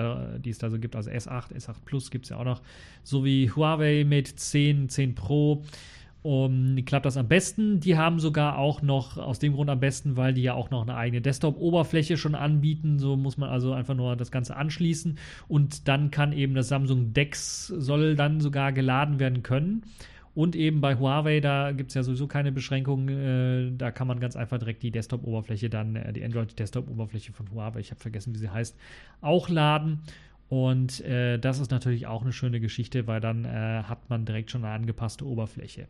[0.40, 0.94] die es da so gibt.
[0.94, 2.62] Also S8, S8 Plus gibt es ja auch noch,
[3.02, 5.64] sowie Huawei Mate 10, 10 Pro.
[6.28, 7.80] Um, klappt das am besten.
[7.80, 10.82] Die haben sogar auch noch, aus dem Grund am besten, weil die ja auch noch
[10.82, 12.98] eine eigene Desktop-Oberfläche schon anbieten.
[12.98, 15.16] So muss man also einfach nur das Ganze anschließen
[15.48, 19.84] und dann kann eben das Samsung DeX soll dann sogar geladen werden können.
[20.34, 23.08] Und eben bei Huawei, da gibt es ja sowieso keine Beschränkungen.
[23.08, 27.80] Äh, da kann man ganz einfach direkt die Desktop-Oberfläche dann, äh, die Android-Desktop-Oberfläche von Huawei,
[27.80, 28.76] ich habe vergessen, wie sie heißt,
[29.22, 30.00] auch laden.
[30.48, 34.50] Und äh, das ist natürlich auch eine schöne Geschichte, weil dann äh, hat man direkt
[34.50, 35.88] schon eine angepasste Oberfläche.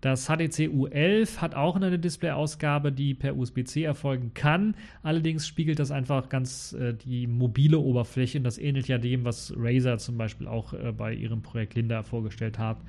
[0.00, 4.74] Das HTC U11 hat auch eine Display-Ausgabe, die per USB-C erfolgen kann.
[5.02, 9.54] Allerdings spiegelt das einfach ganz äh, die mobile Oberfläche und das ähnelt ja dem, was
[9.56, 12.82] Razer zum Beispiel auch äh, bei ihrem Projekt Linda vorgestellt hat,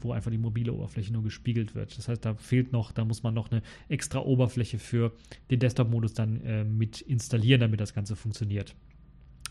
[0.00, 1.98] wo einfach die mobile Oberfläche nur gespiegelt wird.
[1.98, 5.10] Das heißt, da fehlt noch, da muss man noch eine extra Oberfläche für
[5.50, 8.76] den Desktop-Modus dann äh, mit installieren, damit das Ganze funktioniert.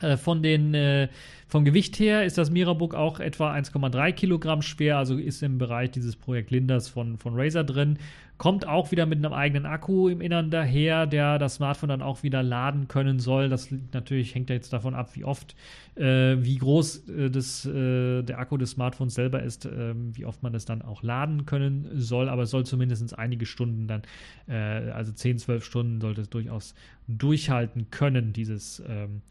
[0.02, 1.10] Äh, von den, äh,
[1.47, 5.91] vom Gewicht her ist das Mirabook auch etwa 1,3 Kilogramm schwer, also ist im Bereich
[5.91, 7.97] dieses Projekt Linders von, von Razer drin.
[8.38, 12.24] Kommt auch wieder mit einem eigenen Akku im Innern daher, der das Smartphone dann auch
[12.24, 13.50] wieder laden können soll.
[13.50, 15.56] Das natürlich hängt ja jetzt davon ab, wie oft,
[15.95, 20.41] äh, wie groß äh, das, äh, der Akku des Smartphones selber ist, ähm, wie oft
[20.41, 22.30] man das dann auch laden können soll.
[22.30, 24.04] Aber es soll zumindest einige Stunden dann,
[24.47, 26.76] äh, also 10, 12 Stunden sollte es durchaus
[27.10, 28.82] durchhalten können, dieses.
[28.88, 29.22] Ähm,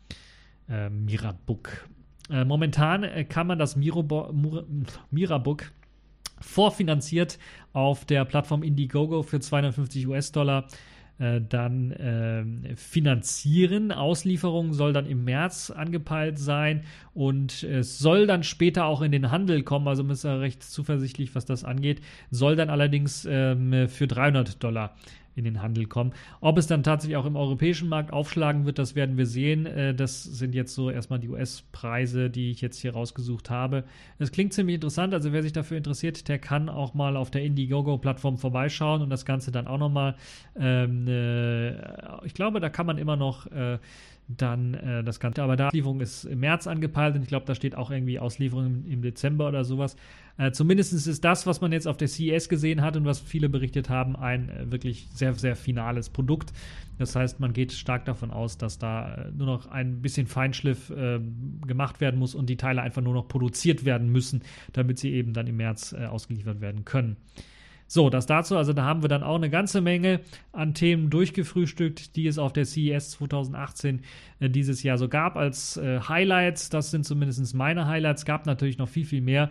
[0.68, 1.88] äh, Mirabook.
[2.30, 4.32] Äh, momentan äh, kann man das Mirobo
[5.10, 5.72] Mirabook
[6.40, 7.38] vorfinanziert
[7.72, 10.68] auf der Plattform Indiegogo für 250 US-Dollar
[11.18, 13.90] äh, dann äh, finanzieren.
[13.90, 19.32] Auslieferung soll dann im März angepeilt sein und es soll dann später auch in den
[19.32, 19.88] Handel kommen.
[19.88, 22.02] Also man ist ja recht zuversichtlich, was das angeht.
[22.30, 24.94] Soll dann allerdings ähm, für 300 Dollar
[25.38, 26.12] in den Handel kommen.
[26.40, 29.66] Ob es dann tatsächlich auch im europäischen Markt aufschlagen wird, das werden wir sehen.
[29.66, 33.84] Äh, das sind jetzt so erstmal die US-Preise, die ich jetzt hier rausgesucht habe.
[34.18, 37.42] Es klingt ziemlich interessant, also wer sich dafür interessiert, der kann auch mal auf der
[37.44, 40.16] Indiegogo-Plattform vorbeischauen und das Ganze dann auch nochmal,
[40.58, 43.78] ähm, äh, ich glaube, da kann man immer noch äh,
[44.30, 45.42] dann das Ganze.
[45.42, 48.84] Aber da Lieferung ist im März angepeilt und ich glaube, da steht auch irgendwie Auslieferung
[48.86, 49.96] im Dezember oder sowas.
[50.38, 53.48] Äh, zumindest ist das, was man jetzt auf der CES gesehen hat und was viele
[53.48, 56.52] berichtet haben, ein äh, wirklich sehr, sehr finales Produkt.
[56.96, 60.90] Das heißt, man geht stark davon aus, dass da äh, nur noch ein bisschen Feinschliff
[60.90, 61.18] äh,
[61.66, 65.32] gemacht werden muss und die Teile einfach nur noch produziert werden müssen, damit sie eben
[65.32, 67.16] dann im März äh, ausgeliefert werden können.
[67.90, 68.56] So, das dazu.
[68.56, 70.20] Also da haben wir dann auch eine ganze Menge
[70.52, 74.02] an Themen durchgefrühstückt, die es auf der CES 2018
[74.38, 76.68] äh, dieses Jahr so gab als äh, Highlights.
[76.68, 78.24] Das sind zumindest meine Highlights.
[78.24, 79.50] Gab natürlich noch viel, viel mehr.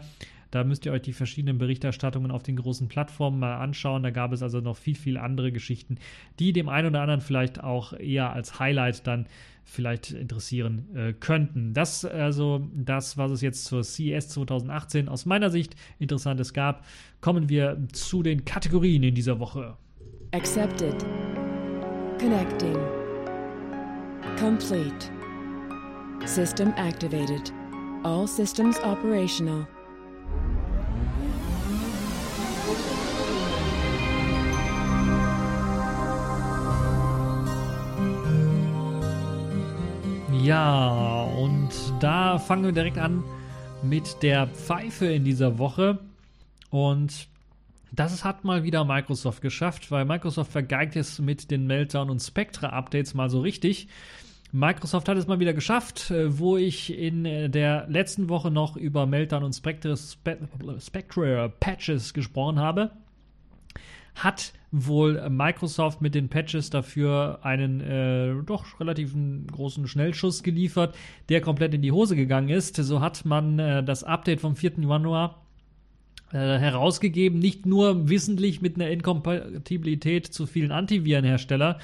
[0.58, 4.02] Da müsst ihr euch die verschiedenen Berichterstattungen auf den großen Plattformen mal anschauen.
[4.02, 6.00] Da gab es also noch viel, viel andere Geschichten,
[6.40, 9.28] die dem einen oder anderen vielleicht auch eher als Highlight dann
[9.64, 11.76] vielleicht interessieren äh, könnten.
[11.76, 16.88] Das also das, was es jetzt zur CES 2018 aus meiner Sicht interessantes gab.
[17.22, 19.78] Kommen wir zu den Kategorien in dieser Woche.
[20.32, 21.06] Accepted.
[22.20, 22.78] Connecting.
[24.40, 25.12] Complete.
[26.26, 27.54] System activated.
[28.04, 29.68] All systems operational.
[40.48, 43.22] Ja, und da fangen wir direkt an
[43.84, 46.00] mit der Pfeife in dieser Woche.
[46.70, 47.28] Und
[47.92, 52.70] das hat mal wieder Microsoft geschafft, weil Microsoft vergeigt es mit den Meltdown und Spectra
[52.70, 53.90] Updates mal so richtig.
[54.54, 58.78] Microsoft hat es mal wieder geschafft, äh, wo ich in äh, der letzten Woche noch
[58.78, 62.92] über Meltdown und Spectra, Spectra Patches gesprochen habe
[64.24, 69.16] hat wohl Microsoft mit den Patches dafür einen äh, doch relativ
[69.52, 70.96] großen Schnellschuss geliefert,
[71.30, 72.76] der komplett in die Hose gegangen ist.
[72.76, 74.74] So hat man äh, das Update vom 4.
[74.82, 75.42] Januar
[76.34, 81.80] äh, herausgegeben, nicht nur wissentlich mit einer Inkompatibilität zu vielen Antivirenhersteller,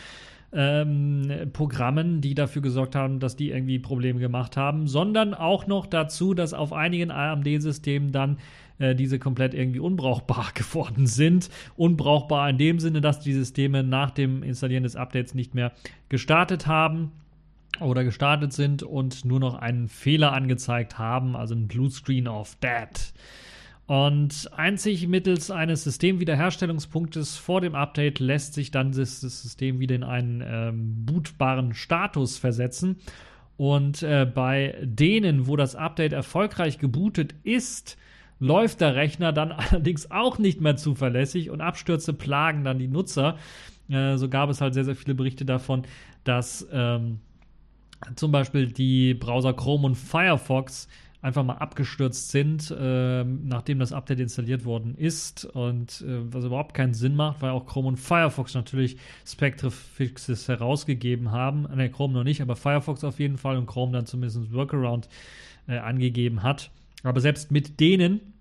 [0.52, 5.88] ähm, Programmen, die dafür gesorgt haben, dass die irgendwie Probleme gemacht haben, sondern auch noch
[5.88, 8.38] dazu, dass auf einigen AMD-Systemen dann
[8.80, 11.50] äh, diese komplett irgendwie unbrauchbar geworden sind.
[11.76, 15.72] Unbrauchbar in dem Sinne, dass die Systeme nach dem Installieren des Updates nicht mehr
[16.10, 17.12] gestartet haben
[17.80, 22.56] oder gestartet sind und nur noch einen Fehler angezeigt haben, also ein Blue Screen of
[22.56, 23.14] Dead.
[23.86, 30.04] Und einzig mittels eines Systemwiederherstellungspunktes vor dem Update lässt sich dann das, System wieder in
[30.04, 32.98] einen ähm, bootbaren Status versetzen.
[33.58, 37.98] Und äh, bei denen, wo das Update erfolgreich gebootet ist,
[38.44, 43.38] läuft der Rechner dann allerdings auch nicht mehr zuverlässig und Abstürze plagen dann die Nutzer.
[43.90, 45.84] Äh, so gab es halt sehr, sehr viele Berichte davon,
[46.24, 47.20] dass ähm,
[48.16, 50.88] zum Beispiel die Browser Chrome und Firefox
[51.22, 56.74] einfach mal abgestürzt sind, äh, nachdem das Update installiert worden ist und äh, was überhaupt
[56.74, 61.66] keinen Sinn macht, weil auch Chrome und Firefox natürlich Spectre-Fixes herausgegeben haben.
[61.74, 65.08] Ne, Chrome noch nicht, aber Firefox auf jeden Fall und Chrome dann zumindest Workaround
[65.70, 66.72] äh, angegeben hat.
[67.04, 68.33] Aber selbst mit denen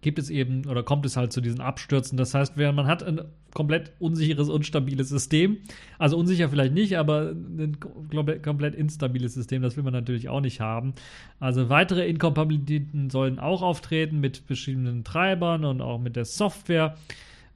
[0.00, 2.16] gibt es eben oder kommt es halt zu diesen Abstürzen.
[2.16, 3.22] Das heißt, man hat ein
[3.54, 5.58] komplett unsicheres, unstabiles System.
[5.98, 10.60] Also unsicher vielleicht nicht, aber ein komplett instabiles System, das will man natürlich auch nicht
[10.60, 10.94] haben.
[11.40, 16.96] Also weitere Inkompatibilitäten sollen auch auftreten mit verschiedenen Treibern und auch mit der Software.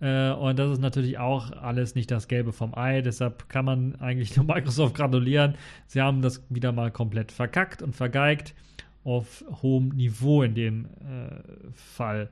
[0.01, 3.03] Äh, und das ist natürlich auch alles nicht das Gelbe vom Ei.
[3.03, 5.55] Deshalb kann man eigentlich nur Microsoft gratulieren.
[5.86, 8.55] Sie haben das wieder mal komplett verkackt und vergeigt
[9.05, 12.30] auf hohem Niveau in dem äh, Fall.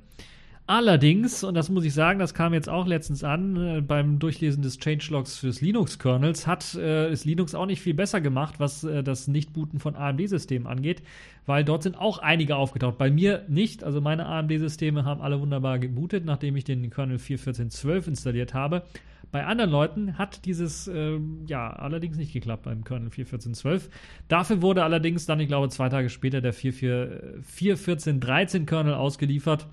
[0.70, 4.62] Allerdings, und das muss ich sagen, das kam jetzt auch letztens an, äh, beim Durchlesen
[4.62, 9.02] des Changelogs fürs Linux-Kernels, hat äh, ist Linux auch nicht viel besser gemacht, was äh,
[9.02, 11.02] das Nichtbooten von AMD-Systemen angeht,
[11.46, 12.98] weil dort sind auch einige aufgetaucht.
[12.98, 18.08] Bei mir nicht, also meine AMD-Systeme haben alle wunderbar gebootet, nachdem ich den Kernel 4.14.12
[18.08, 18.82] installiert habe.
[19.30, 23.90] Bei anderen Leuten hat dieses äh, ja allerdings nicht geklappt beim Kernel 4.14.12.
[24.28, 29.66] Dafür wurde allerdings dann, ich glaube, zwei Tage später der 4.14.13 Kernel ausgeliefert.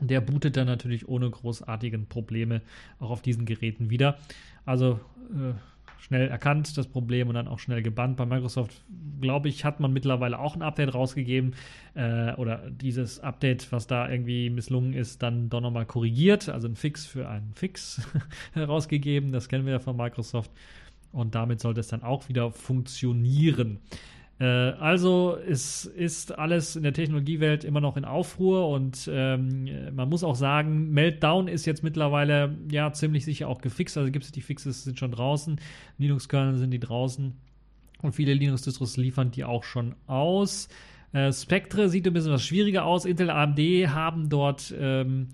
[0.00, 2.62] Der bootet dann natürlich ohne großartigen Probleme
[2.98, 4.18] auch auf diesen Geräten wieder.
[4.64, 4.98] Also
[5.32, 5.52] äh,
[6.00, 8.16] schnell erkannt, das Problem, und dann auch schnell gebannt.
[8.16, 8.84] Bei Microsoft,
[9.20, 11.54] glaube ich, hat man mittlerweile auch ein Update rausgegeben
[11.94, 16.76] äh, oder dieses Update, was da irgendwie misslungen ist, dann doch nochmal korrigiert, also ein
[16.76, 18.00] Fix für einen Fix
[18.52, 19.30] herausgegeben.
[19.30, 20.50] Das kennen wir ja von Microsoft.
[21.12, 23.80] Und damit sollte es dann auch wieder funktionieren.
[24.40, 30.08] Äh, also es ist alles in der Technologiewelt immer noch in Aufruhr und ähm, man
[30.08, 33.98] muss auch sagen, Meltdown ist jetzt mittlerweile ja ziemlich sicher auch gefixt.
[33.98, 35.60] Also gibt es die Fixes sind schon draußen,
[35.98, 37.36] Linux-Kernel sind die draußen
[38.02, 40.68] und viele Linux-Distros liefern die auch schon aus.
[41.12, 43.04] Äh, Spectre sieht ein bisschen was schwieriger aus.
[43.04, 45.28] Intel, AMD haben dort ähm,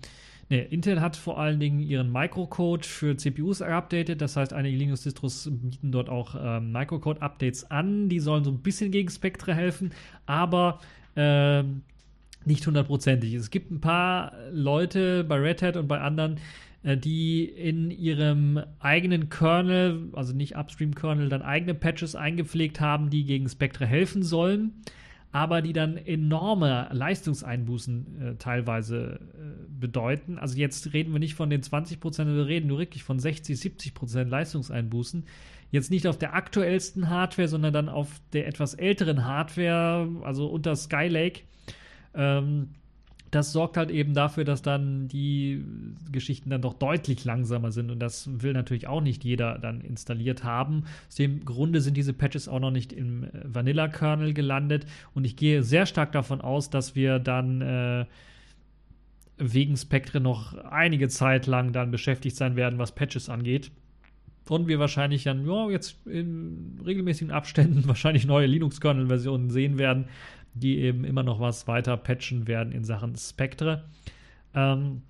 [0.49, 4.21] Nee, Intel hat vor allen Dingen ihren Microcode für CPUs geupdatet.
[4.21, 8.07] Das heißt, einige Linux-Distros bieten dort auch ähm, Microcode-Updates an.
[8.07, 9.91] Die sollen so ein bisschen gegen Spectre helfen,
[10.25, 10.79] aber
[11.17, 11.81] ähm,
[12.45, 13.33] nicht hundertprozentig.
[13.33, 16.39] Es gibt ein paar Leute bei Red Hat und bei anderen,
[16.83, 23.25] äh, die in ihrem eigenen Kernel, also nicht Upstream-Kernel, dann eigene Patches eingepflegt haben, die
[23.25, 24.81] gegen Spectre helfen sollen
[25.37, 30.39] aber die dann enorme Leistungseinbußen äh, teilweise äh, bedeuten.
[30.39, 33.55] Also jetzt reden wir nicht von den 20 Prozent, wir reden nur wirklich von 60,
[33.55, 35.25] 70 Prozent Leistungseinbußen.
[35.69, 40.75] Jetzt nicht auf der aktuellsten Hardware, sondern dann auf der etwas älteren Hardware, also unter
[40.75, 41.41] Skylake.
[42.15, 42.69] Ähm,
[43.31, 45.63] das sorgt halt eben dafür, dass dann die
[46.11, 50.43] Geschichten dann doch deutlich langsamer sind und das will natürlich auch nicht jeder dann installiert
[50.43, 50.85] haben.
[51.07, 55.35] Aus dem Grunde sind diese Patches auch noch nicht im äh, Vanilla-Kernel gelandet und ich
[55.35, 58.05] gehe sehr stark davon aus, dass wir dann äh,
[59.37, 63.71] wegen Spectre noch einige Zeit lang dann beschäftigt sein werden, was Patches angeht.
[64.49, 70.05] Und wir wahrscheinlich dann, ja, jetzt in regelmäßigen Abständen wahrscheinlich neue Linux-Kernel-Versionen sehen werden,
[70.59, 73.83] die eben immer noch was weiter patchen werden in Sachen Spectre.
[74.53, 75.01] Ähm,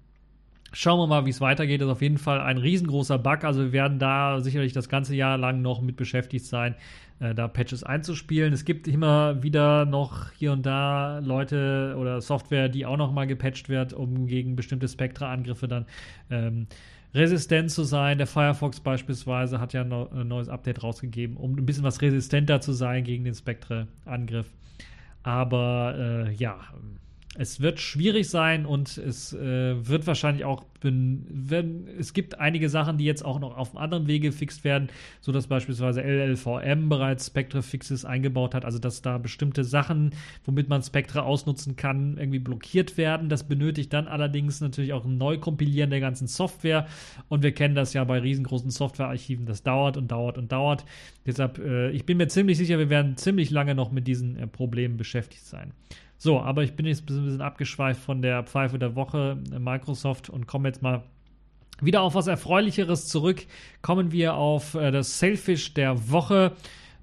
[0.74, 1.82] schauen wir mal, wie es weitergeht.
[1.82, 3.43] Das ist auf jeden Fall ein riesengroßer Bug.
[3.43, 6.76] Also wir werden da sicherlich das ganze Jahr lang noch mit beschäftigt sein,
[7.20, 8.54] äh, da Patches einzuspielen.
[8.54, 13.26] Es gibt immer wieder noch hier und da Leute oder Software, die auch noch mal
[13.26, 15.86] gepatcht wird, um gegen bestimmte Spectre-Angriffe dann
[16.30, 16.68] ähm,
[17.14, 18.18] resistent zu sein.
[18.18, 22.74] Der Firefox beispielsweise hat ja ein neues Update rausgegeben, um ein bisschen was resistenter zu
[22.74, 24.48] sein gegen den Spectre-Angriff.
[25.28, 26.57] Aber äh, ja,
[27.39, 32.97] es wird schwierig sein und es äh, wird wahrscheinlich auch, wenn, es gibt einige Sachen,
[32.97, 34.89] die jetzt auch noch auf einem anderen Wege gefixt werden,
[35.21, 40.11] so dass beispielsweise LLVM bereits Spectre-Fixes eingebaut hat, also dass da bestimmte Sachen,
[40.45, 43.29] womit man Spectre ausnutzen kann, irgendwie blockiert werden.
[43.29, 46.88] Das benötigt dann allerdings natürlich auch ein Neukompilieren der ganzen Software
[47.29, 50.85] und wir kennen das ja bei riesengroßen Softwarearchiven, das dauert und dauert und dauert.
[51.27, 54.47] Deshalb, äh, ich bin mir ziemlich sicher, wir werden ziemlich lange noch mit diesen äh,
[54.47, 55.73] Problemen beschäftigt sein.
[56.18, 60.30] So, aber ich bin jetzt ein bisschen abgeschweift von der Pfeife der Woche äh, Microsoft
[60.30, 61.03] und komme jetzt mal
[61.80, 63.45] wieder auf was Erfreulicheres zurück.
[63.82, 66.53] Kommen wir auf äh, das Sailfish der Woche.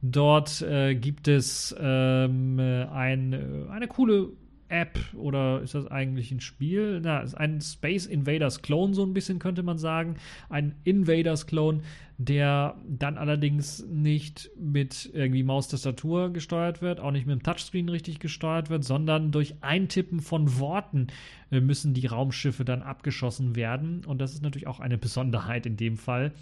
[0.03, 4.31] Dort äh, gibt es ähm, ein, äh, eine coole
[4.75, 7.01] App oder ist das eigentlich ein Spiel?
[7.01, 10.17] Na, ist ein Space Invaders Clone, so ein bisschen könnte man sagen.
[10.49, 11.83] Ein Invaders Clone,
[12.19, 18.19] der dann allerdings nicht mit irgendwie Maustastatur gesteuert wird, auch nicht mit dem Touchscreen richtig
[18.19, 21.07] gesteuert wird, sondern durch Eintippen von Worten
[21.61, 24.05] müssen die Raumschiffe dann abgeschossen werden.
[24.05, 26.33] Und das ist natürlich auch eine Besonderheit in dem Fall.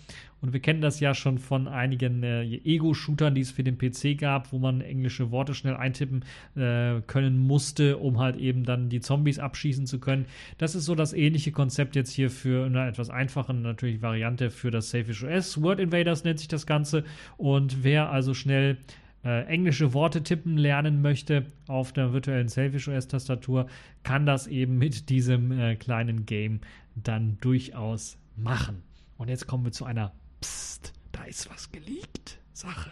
[0.40, 4.18] Und wir kennen das ja schon von einigen äh, Ego-Shootern, die es für den PC
[4.18, 6.24] gab, wo man englische Worte schnell eintippen
[6.56, 10.26] äh, können musste, um halt eben dann die Zombies abschießen zu können.
[10.58, 14.72] Das ist so das ähnliche Konzept jetzt hier für eine etwas einfache natürlich Variante für
[14.72, 15.62] das Safish OS.
[15.62, 17.04] Word Invaders nennt sich das Ganze.
[17.36, 18.78] Und wer also schnell
[19.24, 23.66] äh, englische Worte tippen lernen möchte auf der virtuellen Selfish OS-Tastatur,
[24.02, 26.60] kann das eben mit diesem äh, kleinen Game
[26.94, 28.82] dann durchaus machen.
[29.16, 32.38] Und jetzt kommen wir zu einer Psst, da ist was geleakt.
[32.52, 32.90] Sache.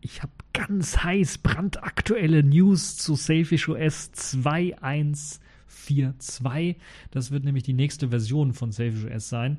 [0.00, 6.76] Ich habe ganz heiß brandaktuelle News zu Sailfish OS 2.1.4.2.
[7.10, 9.58] Das wird nämlich die nächste Version von Sailfish OS sein.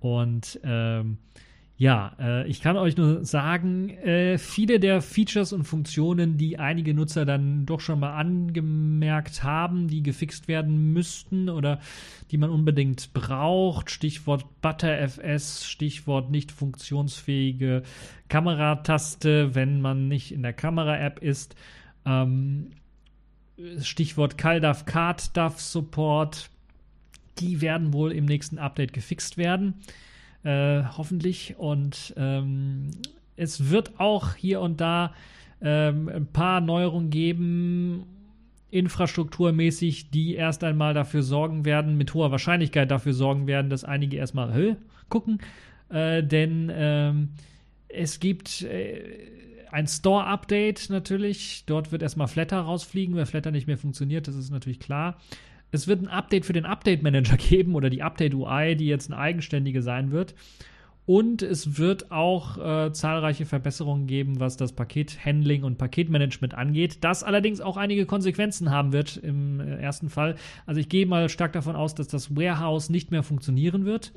[0.00, 1.18] Und ähm,
[1.78, 6.94] ja, äh, ich kann euch nur sagen, äh, viele der Features und Funktionen, die einige
[6.94, 11.80] Nutzer dann doch schon mal angemerkt haben, die gefixt werden müssten oder
[12.30, 17.82] die man unbedingt braucht, Stichwort ButterFS, Stichwort nicht funktionsfähige
[18.30, 21.56] Kamerataste, wenn man nicht in der Kamera-App ist,
[22.06, 22.70] ähm,
[23.82, 26.48] Stichwort CalDAV, CardDAV Support,
[27.38, 29.74] die werden wohl im nächsten Update gefixt werden.
[30.46, 31.56] Äh, hoffentlich.
[31.58, 32.92] Und ähm,
[33.34, 35.12] es wird auch hier und da
[35.60, 38.06] ähm, ein paar Neuerungen geben,
[38.70, 44.18] infrastrukturmäßig, die erst einmal dafür sorgen werden, mit hoher Wahrscheinlichkeit dafür sorgen werden, dass einige
[44.18, 44.76] erstmal Hö?
[45.08, 45.40] gucken.
[45.88, 47.30] Äh, denn ähm,
[47.88, 49.02] es gibt äh,
[49.72, 51.64] ein Store-Update natürlich.
[51.66, 55.16] Dort wird erstmal Flatter rausfliegen, weil Flatter nicht mehr funktioniert, das ist natürlich klar.
[55.72, 59.10] Es wird ein Update für den Update Manager geben oder die Update UI, die jetzt
[59.10, 60.34] eine eigenständige sein wird.
[61.06, 67.04] Und es wird auch äh, zahlreiche Verbesserungen geben, was das Pakethandling und Paketmanagement angeht.
[67.04, 70.34] Das allerdings auch einige Konsequenzen haben wird im äh, ersten Fall.
[70.66, 74.12] Also ich gehe mal stark davon aus, dass das Warehouse nicht mehr funktionieren wird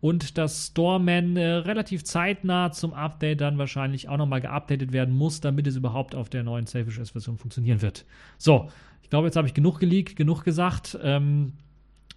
[0.00, 5.40] und dass Storeman äh, relativ zeitnah zum Update dann wahrscheinlich auch nochmal geupdatet werden muss,
[5.40, 8.04] damit es überhaupt auf der neuen Selfish S-Version funktionieren wird.
[8.36, 8.68] So,
[9.06, 10.98] ich glaube, jetzt habe ich genug geleakt, genug gesagt.
[11.00, 11.52] Ähm,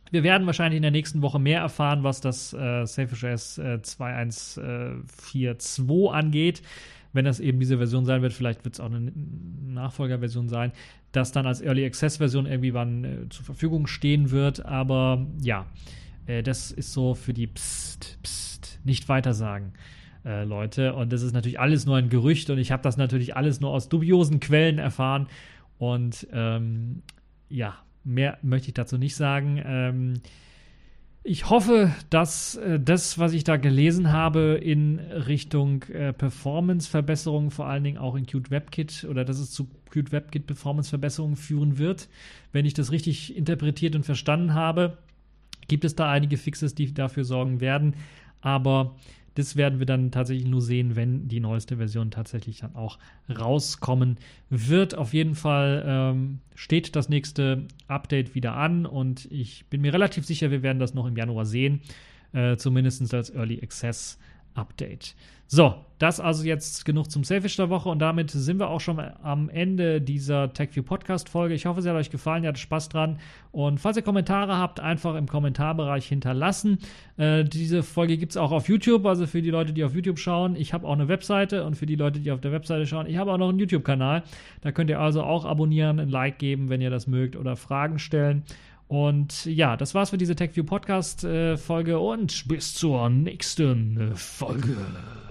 [0.10, 3.80] wir werden wahrscheinlich in der nächsten Woche mehr erfahren, was das äh, Selfish S äh,
[3.80, 6.64] 2142 angeht.
[7.14, 9.12] Wenn das eben diese Version sein wird, vielleicht wird es auch eine
[9.68, 10.72] Nachfolgerversion sein,
[11.12, 14.66] das dann als Early Access Version irgendwie wann äh, zur Verfügung stehen wird.
[14.66, 15.68] Aber ja,
[16.26, 19.74] äh, das ist so für die Psst, Psst, nicht weitersagen.
[20.26, 20.96] Äh, Leute.
[20.96, 23.70] Und das ist natürlich alles nur ein Gerücht und ich habe das natürlich alles nur
[23.70, 25.28] aus dubiosen Quellen erfahren
[25.80, 27.02] und ähm,
[27.50, 29.62] ja, mehr möchte ich dazu nicht sagen.
[29.66, 30.14] Ähm,
[31.24, 37.68] ich hoffe, dass äh, das, was ich da gelesen habe, in Richtung äh, Performance-Verbesserungen, vor
[37.68, 42.10] allen Dingen auch in Qt WebKit oder dass es zu Qt WebKit Performance-Verbesserungen führen wird.
[42.52, 44.98] Wenn ich das richtig interpretiert und verstanden habe,
[45.68, 47.96] gibt es da einige Fixes, die dafür sorgen werden.
[48.42, 48.96] Aber
[49.36, 53.00] das werden wir dann tatsächlich nur sehen, wenn die neueste Version tatsächlich dann auch
[53.30, 54.18] rauskommen
[54.50, 54.96] wird.
[54.96, 60.26] Auf jeden Fall ähm, steht das nächste Update wieder an und ich bin mir relativ
[60.26, 61.82] sicher, wir werden das noch im Januar sehen,
[62.34, 64.20] äh, zumindest als Early Access
[64.54, 65.16] Update.
[65.52, 69.00] So, das also jetzt genug zum Selfish der Woche und damit sind wir auch schon
[69.00, 71.56] am Ende dieser TechView Podcast Folge.
[71.56, 73.18] Ich hoffe, sie hat euch gefallen, ihr hattet Spaß dran
[73.52, 76.78] und falls ihr Kommentare habt, einfach im Kommentarbereich hinterlassen.
[77.18, 80.20] Äh, diese Folge gibt es auch auf YouTube, also für die Leute, die auf YouTube
[80.20, 80.56] schauen.
[80.56, 83.18] Ich habe auch eine Webseite und für die Leute, die auf der Webseite schauen, ich
[83.18, 84.22] habe auch noch einen YouTube-Kanal.
[84.62, 87.98] Da könnt ihr also auch abonnieren, ein Like geben, wenn ihr das mögt oder Fragen
[87.98, 88.44] stellen.
[88.88, 94.78] Und ja, das war's für diese TechView Podcast äh, Folge und bis zur nächsten Folge.